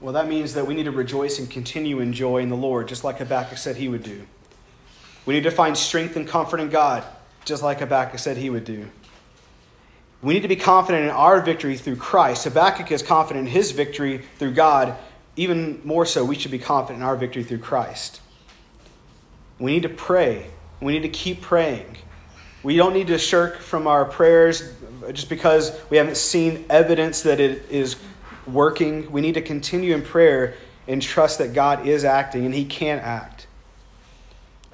Well, 0.00 0.14
that 0.14 0.26
means 0.26 0.54
that 0.54 0.66
we 0.66 0.74
need 0.74 0.84
to 0.84 0.90
rejoice 0.90 1.38
and 1.38 1.48
continue 1.48 2.00
in 2.00 2.12
joy 2.12 2.38
in 2.38 2.48
the 2.48 2.56
Lord, 2.56 2.88
just 2.88 3.04
like 3.04 3.18
Habakkuk 3.18 3.58
said 3.58 3.76
he 3.76 3.88
would 3.88 4.02
do. 4.02 4.26
We 5.26 5.34
need 5.34 5.44
to 5.44 5.50
find 5.50 5.76
strength 5.76 6.16
and 6.16 6.26
comfort 6.26 6.58
in 6.58 6.70
God, 6.70 7.04
just 7.44 7.62
like 7.62 7.78
Habakkuk 7.78 8.18
said 8.18 8.36
he 8.36 8.50
would 8.50 8.64
do. 8.64 8.88
We 10.22 10.34
need 10.34 10.42
to 10.42 10.48
be 10.48 10.56
confident 10.56 11.04
in 11.04 11.10
our 11.10 11.40
victory 11.40 11.76
through 11.76 11.96
Christ. 11.96 12.44
Habakkuk 12.44 12.90
is 12.90 13.02
confident 13.02 13.46
in 13.46 13.52
his 13.52 13.72
victory 13.72 14.24
through 14.38 14.52
God. 14.52 14.96
Even 15.36 15.80
more 15.84 16.06
so, 16.06 16.24
we 16.24 16.36
should 16.36 16.50
be 16.50 16.58
confident 16.58 17.02
in 17.02 17.06
our 17.06 17.16
victory 17.16 17.44
through 17.44 17.58
Christ. 17.58 18.20
We 19.58 19.72
need 19.72 19.82
to 19.82 19.88
pray. 19.88 20.46
We 20.80 20.92
need 20.92 21.02
to 21.02 21.08
keep 21.08 21.40
praying. 21.40 21.96
We 22.62 22.76
don't 22.76 22.92
need 22.92 23.08
to 23.08 23.18
shirk 23.18 23.58
from 23.58 23.86
our 23.86 24.04
prayers 24.04 24.72
just 25.12 25.28
because 25.28 25.78
we 25.90 25.96
haven't 25.96 26.16
seen 26.16 26.64
evidence 26.70 27.22
that 27.22 27.40
it 27.40 27.68
is 27.70 27.96
working. 28.46 29.10
We 29.10 29.20
need 29.20 29.34
to 29.34 29.42
continue 29.42 29.94
in 29.94 30.02
prayer 30.02 30.54
and 30.86 31.02
trust 31.02 31.38
that 31.38 31.54
God 31.54 31.86
is 31.86 32.04
acting 32.04 32.44
and 32.44 32.54
He 32.54 32.64
can 32.64 32.98
act. 32.98 33.46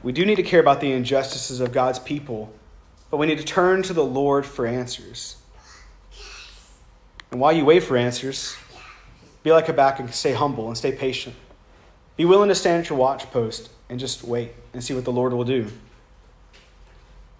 We 0.03 0.13
do 0.13 0.25
need 0.25 0.37
to 0.37 0.43
care 0.43 0.61
about 0.61 0.81
the 0.81 0.93
injustices 0.93 1.61
of 1.61 1.73
God's 1.73 1.99
people, 1.99 2.53
but 3.11 3.17
we 3.17 3.27
need 3.27 3.39
to 3.39 3.45
turn 3.45 3.83
to 3.85 3.93
the 3.93 4.05
Lord 4.05 4.47
for 4.47 4.67
answers. 4.67 5.37
And 7.31 7.41
while 7.41 7.53
you 7.53 7.65
wait 7.65 7.83
for 7.83 7.97
answers, 7.97 8.57
be 9.43 9.51
like 9.51 9.67
Habakkuk 9.67 10.07
and 10.07 10.15
stay 10.15 10.33
humble 10.33 10.69
and 10.69 10.77
stay 10.77 10.93
patient. 10.93 11.35
Be 12.17 12.25
willing 12.25 12.49
to 12.49 12.55
stand 12.55 12.85
at 12.85 12.91
your 12.91 12.99
watch 12.99 13.31
post 13.31 13.71
and 13.89 13.99
just 13.99 14.25
wait 14.25 14.53
and 14.73 14.83
see 14.83 14.95
what 14.95 15.05
the 15.05 15.13
Lord 15.13 15.33
will 15.33 15.45
do. 15.45 15.69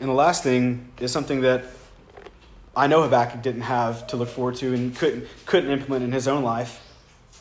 And 0.01 0.09
the 0.09 0.15
last 0.15 0.43
thing 0.43 0.89
is 1.01 1.13
something 1.13 1.41
that 1.41 1.65
I 2.77 2.87
know 2.87 3.03
Habakkuk 3.03 3.43
didn't 3.43 3.63
have 3.63 4.07
to 4.09 4.17
look 4.17 4.29
forward 4.29 4.55
to 4.57 4.73
and 4.73 4.95
couldn't, 4.95 5.27
couldn't 5.47 5.71
implement 5.71 6.05
in 6.05 6.13
his 6.13 6.29
own 6.29 6.45
life 6.45 6.85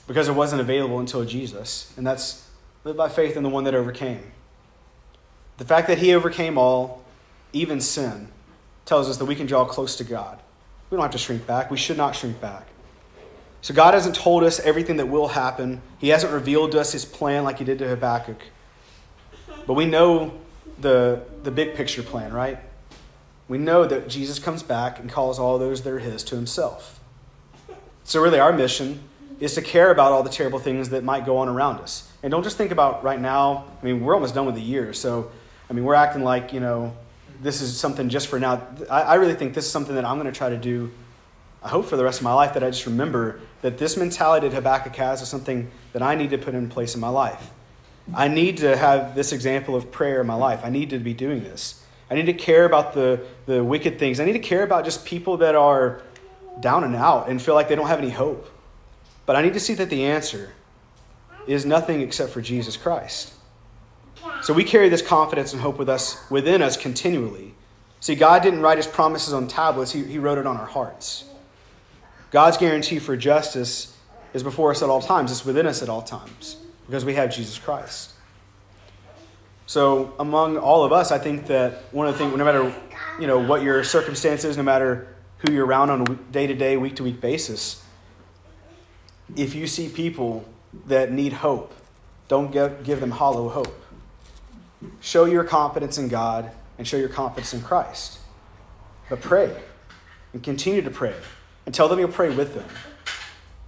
because 0.08 0.28
it 0.28 0.34
wasn't 0.34 0.62
available 0.62 1.00
until 1.00 1.24
Jesus. 1.26 1.94
And 1.98 2.08
that's 2.08 2.48
live 2.84 2.98
by 2.98 3.10
faith 3.10 3.38
in 3.38 3.44
the 3.44 3.50
one 3.50 3.66
that 3.66 3.76
overcame. 3.76 4.32
The 5.58 5.66
fact 5.66 5.88
that 5.88 6.00
he 6.00 6.16
overcame 6.16 6.58
all, 6.58 7.04
even 7.54 7.82
sin, 7.82 8.30
tells 8.86 9.10
us 9.10 9.18
that 9.18 9.26
we 9.26 9.36
can 9.36 9.46
draw 9.46 9.66
close 9.66 9.96
to 9.98 10.04
God. 10.04 10.40
We 10.90 10.96
don't 10.96 11.04
have 11.04 11.12
to 11.12 11.18
shrink 11.18 11.46
back. 11.46 11.70
We 11.70 11.78
should 11.78 11.98
not 11.98 12.16
shrink 12.16 12.40
back. 12.40 12.68
So 13.62 13.74
God 13.74 13.94
hasn't 13.94 14.16
told 14.16 14.44
us 14.44 14.60
everything 14.62 14.98
that 14.98 15.08
will 15.08 15.28
happen. 15.28 15.82
He 15.98 16.10
hasn't 16.10 16.32
revealed 16.32 16.72
to 16.72 16.80
us 16.80 16.94
his 16.94 17.04
plan 17.04 17.44
like 17.44 17.60
he 17.60 17.66
did 17.66 17.80
to 17.80 17.88
Habakkuk. 17.88 18.42
But 19.66 19.74
we 19.74 19.86
know 19.86 20.34
the, 20.80 21.24
the 21.44 21.52
big 21.52 21.76
picture 21.76 22.04
plan, 22.04 22.34
right? 22.34 22.60
We 23.48 23.58
know 23.58 23.86
that 23.86 24.10
Jesus 24.10 24.40
comes 24.40 24.64
back 24.64 25.00
and 25.00 25.10
calls 25.10 25.40
all 25.40 25.58
those 25.58 25.82
that 25.84 25.94
are 25.94 26.00
his 26.00 26.24
to 26.26 26.36
himself. 26.36 27.00
So, 28.04 28.22
really, 28.22 28.40
our 28.40 28.54
mission 28.54 29.02
is 29.40 29.56
to 29.56 29.62
care 29.62 29.92
about 29.92 30.12
all 30.12 30.24
the 30.24 30.30
terrible 30.30 30.60
things 30.60 30.90
that 30.90 31.04
might 31.04 31.26
go 31.26 31.38
on 31.38 31.48
around 31.48 31.80
us. 31.80 32.12
And 32.24 32.32
don't 32.32 32.44
just 32.44 32.58
think 32.58 32.72
about 32.72 33.04
right 33.04 33.20
now. 33.20 33.66
I 33.82 33.86
mean, 33.86 34.04
we're 34.04 34.16
almost 34.16 34.34
done 34.34 34.46
with 34.46 34.56
the 34.56 34.62
year. 34.62 34.94
So, 34.94 35.32
I 35.70 35.74
mean, 35.74 35.84
we're 35.84 35.94
acting 35.94 36.24
like, 36.24 36.54
you 36.54 36.60
know, 36.60 36.96
this 37.42 37.62
is 37.62 37.78
something 37.78 38.10
just 38.10 38.28
for 38.28 38.40
now. 38.40 38.66
I, 38.90 39.02
I 39.02 39.14
really 39.16 39.36
think 39.36 39.54
this 39.54 39.66
is 39.66 39.72
something 39.72 39.96
that 39.96 40.06
I'm 40.06 40.18
going 40.18 40.32
to 40.32 40.38
try 40.38 40.50
to 40.50 40.58
do, 40.58 40.92
I 41.62 41.70
hope, 41.70 41.86
for 41.86 41.98
the 41.98 42.04
rest 42.04 42.20
of 42.20 42.24
my 42.24 42.34
life, 42.34 42.54
that 42.56 42.64
I 42.64 42.70
just 42.70 42.86
remember 42.86 43.40
that 43.62 43.78
this 43.78 43.96
mentality 43.96 44.48
that 44.50 44.56
Habakkuk 44.56 44.96
has 44.96 45.22
is 45.22 45.30
something 45.30 45.70
that 45.94 46.02
I 46.02 46.16
need 46.16 46.32
to 46.32 46.38
put 46.38 46.56
in 46.56 46.70
place 46.70 46.96
in 46.96 47.02
my 47.02 47.10
life. 47.10 47.52
I 48.14 48.28
need 48.28 48.58
to 48.58 48.76
have 48.78 49.16
this 49.16 49.32
example 49.32 49.76
of 49.76 49.92
prayer 49.92 50.22
in 50.22 50.28
my 50.28 50.36
life. 50.36 50.62
I 50.64 50.70
need 50.70 50.92
to 50.92 51.00
be 51.00 51.14
doing 51.14 51.44
this. 51.44 51.84
I 52.10 52.16
need 52.16 52.28
to 52.28 52.34
care 52.34 52.66
about 52.66 52.94
the, 52.94 53.26
the 53.46 53.64
wicked 53.64 54.00
things. 54.00 54.20
I 54.20 54.26
need 54.26 54.34
to 54.34 54.40
care 54.40 54.64
about 54.64 54.86
just 54.86 55.06
people 55.06 55.38
that 55.38 55.56
are 55.56 56.02
down 56.60 56.84
and 56.84 56.96
out 56.96 57.30
and 57.30 57.42
feel 57.42 57.54
like 57.54 57.68
they 57.68 57.76
don't 57.76 57.88
have 57.88 58.00
any 58.00 58.10
hope. 58.10 58.50
But 59.26 59.36
I 59.36 59.42
need 59.42 59.54
to 59.54 59.60
see 59.60 59.74
that 59.76 59.90
the 59.90 60.06
answer 60.06 60.54
is 61.48 61.66
nothing 61.66 62.02
except 62.02 62.32
for 62.32 62.42
Jesus 62.42 62.78
Christ. 62.78 63.34
So 64.42 64.54
we 64.54 64.64
carry 64.64 64.90
this 64.90 65.02
confidence 65.02 65.54
and 65.54 65.62
hope 65.62 65.78
with 65.78 65.90
us 65.90 66.30
within 66.30 66.62
us 66.62 66.78
continually. 66.78 67.54
See, 68.00 68.16
God 68.16 68.44
didn't 68.44 68.62
write 68.62 68.78
his 68.78 68.88
promises 68.88 69.34
on 69.34 69.48
tablets, 69.48 69.92
he, 69.92 70.04
he 70.04 70.20
wrote 70.20 70.38
it 70.38 70.46
on 70.46 70.58
our 70.58 70.66
hearts. 70.66 71.26
God's 72.32 72.58
guarantee 72.58 73.00
for 73.00 73.18
justice 73.18 73.98
is 74.34 74.44
before 74.44 74.72
us 74.72 74.82
at 74.82 74.90
all 74.90 75.02
times, 75.02 75.32
it's 75.32 75.46
within 75.46 75.66
us 75.66 75.82
at 75.82 75.90
all 75.90 76.02
times, 76.02 76.58
because 76.88 77.06
we 77.06 77.14
have 77.14 77.34
Jesus 77.34 77.60
Christ. 77.60 78.14
So, 79.68 80.14
among 80.20 80.58
all 80.58 80.84
of 80.84 80.94
us, 80.94 81.12
I 81.12 81.20
think 81.20 81.48
that 81.48 81.84
one 81.92 82.08
of 82.08 82.14
the 82.14 82.18
things, 82.18 82.36
no 82.36 82.46
matter 82.46 82.74
you 83.20 83.28
know 83.28 83.40
what 83.40 83.62
your 83.62 83.84
circumstances, 83.84 84.58
no 84.58 84.64
matter 84.64 85.14
who 85.40 85.52
you're 85.52 85.66
around 85.66 85.90
on 85.90 86.02
a 86.02 86.16
day 86.32 86.48
to 86.48 86.56
day, 86.56 86.78
week 86.78 86.96
to 86.96 87.04
week 87.04 87.20
basis, 87.20 87.84
if 89.36 89.54
you 89.54 89.68
see 89.68 89.90
people 89.90 90.46
that 90.86 91.12
need 91.12 91.34
hope, 91.34 91.74
don't 92.28 92.52
give, 92.52 92.84
give 92.84 93.00
them 93.00 93.12
hollow 93.12 93.50
hope. 93.50 93.84
Show 95.02 95.26
your 95.26 95.44
confidence 95.44 95.98
in 95.98 96.08
God 96.08 96.52
and 96.78 96.88
show 96.88 96.98
your 96.98 97.10
confidence 97.10 97.54
in 97.54 97.62
Christ. 97.62 98.20
But 99.10 99.22
pray 99.22 99.56
and 100.34 100.44
continue 100.44 100.82
to 100.82 100.92
pray 100.92 101.16
and 101.66 101.74
tell 101.74 101.88
them 101.88 102.00
you'll 102.00 102.10
pray 102.10 102.30
with 102.30 102.54
them. 102.54 102.66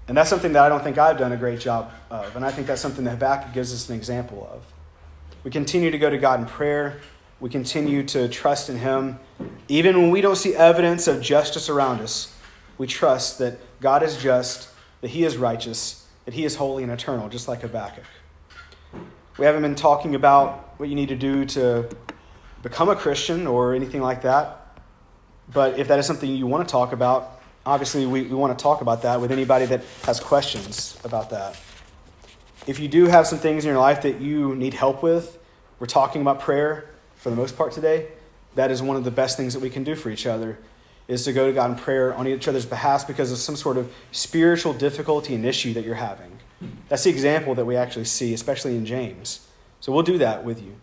And 0.09 0.17
that's 0.17 0.27
something 0.27 0.53
that 0.53 0.63
I 0.63 0.69
don't 0.69 0.83
think 0.83 0.97
I've 0.97 1.19
done 1.19 1.33
a 1.33 1.37
great 1.37 1.59
job 1.59 1.91
of. 2.09 2.35
And 2.35 2.43
I 2.43 2.49
think 2.49 2.65
that's 2.65 2.81
something 2.81 3.03
that 3.05 3.11
Habakkuk 3.11 3.53
gives 3.53 3.71
us 3.71 3.89
an 3.89 3.95
example 3.95 4.49
of. 4.51 4.65
We 5.43 5.51
continue 5.51 5.91
to 5.91 5.99
go 5.99 6.09
to 6.09 6.17
God 6.17 6.39
in 6.39 6.47
prayer. 6.47 6.99
We 7.39 7.51
continue 7.51 8.01
to 8.07 8.27
trust 8.27 8.71
in 8.71 8.79
Him. 8.79 9.19
Even 9.67 10.01
when 10.01 10.09
we 10.09 10.21
don't 10.21 10.35
see 10.35 10.55
evidence 10.55 11.07
of 11.07 11.21
justice 11.21 11.69
around 11.69 12.01
us, 12.01 12.35
we 12.79 12.87
trust 12.87 13.37
that 13.37 13.59
God 13.81 14.01
is 14.01 14.17
just, 14.17 14.69
that 15.01 15.11
He 15.11 15.25
is 15.25 15.37
righteous, 15.37 16.07
that 16.25 16.33
He 16.33 16.43
is 16.43 16.55
holy 16.55 16.81
and 16.81 16.91
eternal, 16.91 17.29
just 17.29 17.47
like 17.47 17.61
Habakkuk. 17.61 18.03
We 19.37 19.45
haven't 19.45 19.61
been 19.61 19.75
talking 19.75 20.15
about 20.15 20.73
what 20.79 20.89
you 20.89 20.95
need 20.95 21.09
to 21.09 21.15
do 21.15 21.45
to 21.45 21.87
become 22.63 22.89
a 22.89 22.95
Christian 22.95 23.45
or 23.45 23.75
anything 23.75 24.01
like 24.01 24.23
that. 24.23 24.75
But 25.53 25.77
if 25.77 25.87
that 25.87 25.99
is 25.99 26.07
something 26.07 26.35
you 26.35 26.47
want 26.47 26.67
to 26.67 26.71
talk 26.71 26.93
about, 26.93 27.38
obviously 27.69 28.05
we, 28.07 28.23
we 28.23 28.35
want 28.35 28.57
to 28.57 28.61
talk 28.61 28.81
about 28.81 29.03
that 29.03 29.21
with 29.21 29.31
anybody 29.31 29.65
that 29.67 29.83
has 30.03 30.19
questions 30.19 30.99
about 31.03 31.29
that. 31.29 31.55
If 32.65 32.79
you 32.79 32.87
do 32.87 33.05
have 33.05 33.27
some 33.27 33.37
things 33.37 33.63
in 33.63 33.69
your 33.69 33.79
life 33.79 34.01
that 34.01 34.19
you 34.19 34.55
need 34.55 34.73
help 34.73 35.03
with, 35.03 35.37
we're 35.79 35.85
talking 35.85 36.21
about 36.21 36.39
prayer 36.39 36.89
for 37.15 37.29
the 37.29 37.35
most 37.35 37.55
part 37.55 37.71
today. 37.71 38.07
that 38.55 38.71
is 38.71 38.81
one 38.81 38.97
of 38.97 39.03
the 39.03 39.11
best 39.11 39.37
things 39.37 39.53
that 39.53 39.59
we 39.59 39.69
can 39.69 39.83
do 39.83 39.95
for 39.95 40.09
each 40.09 40.25
other 40.25 40.57
is 41.07 41.23
to 41.25 41.31
go 41.31 41.45
to 41.45 41.53
God 41.53 41.71
in 41.71 41.77
prayer 41.77 42.13
on 42.15 42.27
each 42.27 42.47
other's 42.47 42.65
behalf 42.65 43.07
because 43.07 43.31
of 43.31 43.37
some 43.37 43.55
sort 43.55 43.77
of 43.77 43.91
spiritual 44.11 44.73
difficulty 44.73 45.35
and 45.35 45.45
issue 45.45 45.73
that 45.73 45.83
you're 45.83 45.95
having. 45.95 46.39
That's 46.87 47.03
the 47.03 47.11
example 47.11 47.53
that 47.55 47.65
we 47.65 47.75
actually 47.75 48.05
see, 48.05 48.33
especially 48.33 48.75
in 48.75 48.85
James. 48.85 49.47
So 49.79 49.91
we'll 49.91 50.03
do 50.03 50.17
that 50.17 50.43
with 50.43 50.61
you. 50.61 50.75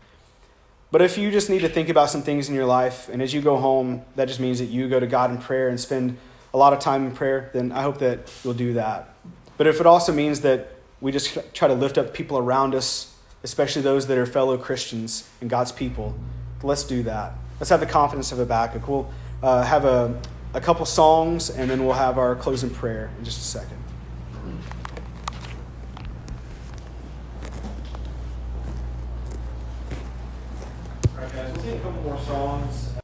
But 0.93 1.03
if 1.03 1.19
you 1.19 1.31
just 1.33 1.51
need 1.51 1.61
to 1.61 1.69
think 1.69 1.89
about 1.89 2.11
some 2.11 2.23
things 2.23 2.49
in 2.49 2.55
your 2.55 2.65
life, 2.65 3.09
and 3.09 3.21
as 3.21 3.35
you 3.35 3.41
go 3.41 3.57
home, 3.57 4.03
that 4.15 4.29
just 4.29 4.41
means 4.41 4.61
that 4.61 4.67
you 4.67 4.89
go 4.89 5.01
to 5.01 5.07
God 5.07 5.31
in 5.33 5.39
prayer 5.39 5.69
and 5.69 5.79
spend 5.79 6.17
a 6.57 6.59
lot 6.59 6.73
of 6.73 6.79
time 6.79 7.05
in 7.05 7.13
prayer, 7.13 7.51
then 7.53 7.71
I 7.71 7.83
hope 7.83 7.99
that 7.99 8.33
you'll 8.43 8.55
do 8.55 8.73
that. 8.73 9.15
But 9.59 9.67
if 9.67 9.79
it 9.79 9.85
also 9.85 10.11
means 10.11 10.41
that 10.41 10.73
we 11.03 11.13
just 11.13 11.37
try 11.53 11.69
to 11.69 11.75
lift 11.75 11.99
up 11.99 12.15
people 12.15 12.39
around 12.39 12.75
us, 12.75 13.15
especially 13.45 13.83
those 13.83 14.07
that 14.07 14.17
are 14.17 14.25
fellow 14.25 14.57
Christians 14.57 15.29
and 15.43 15.51
God's 15.51 15.71
people, 15.71 16.19
let's 16.63 16.85
do 16.85 17.03
that. 17.03 17.35
Let's 17.61 17.69
have 17.69 17.81
the 17.81 17.87
confidence 17.87 18.33
of 18.33 18.39
Habakkuk. 18.39 18.89
We'll 18.89 19.07
uh, 19.43 19.65
have 19.65 19.85
a, 19.85 20.19
a 20.55 20.61
couple 20.63 20.87
songs, 20.87 21.51
and 21.51 21.69
then 21.69 21.85
we'll 21.85 21.93
have 21.93 22.17
our 22.17 22.35
closing 22.35 22.71
prayer 22.71 23.11
in 23.19 23.25
just 23.27 23.39
a 23.39 23.45
second. 23.45 23.77
All 31.15 31.23
right, 31.23 31.33
guys, 31.35 31.53
we'll 31.53 31.63
sing 31.63 31.77
a 31.77 31.81
couple 31.81 32.01
more 32.01 32.19
songs. 32.21 32.86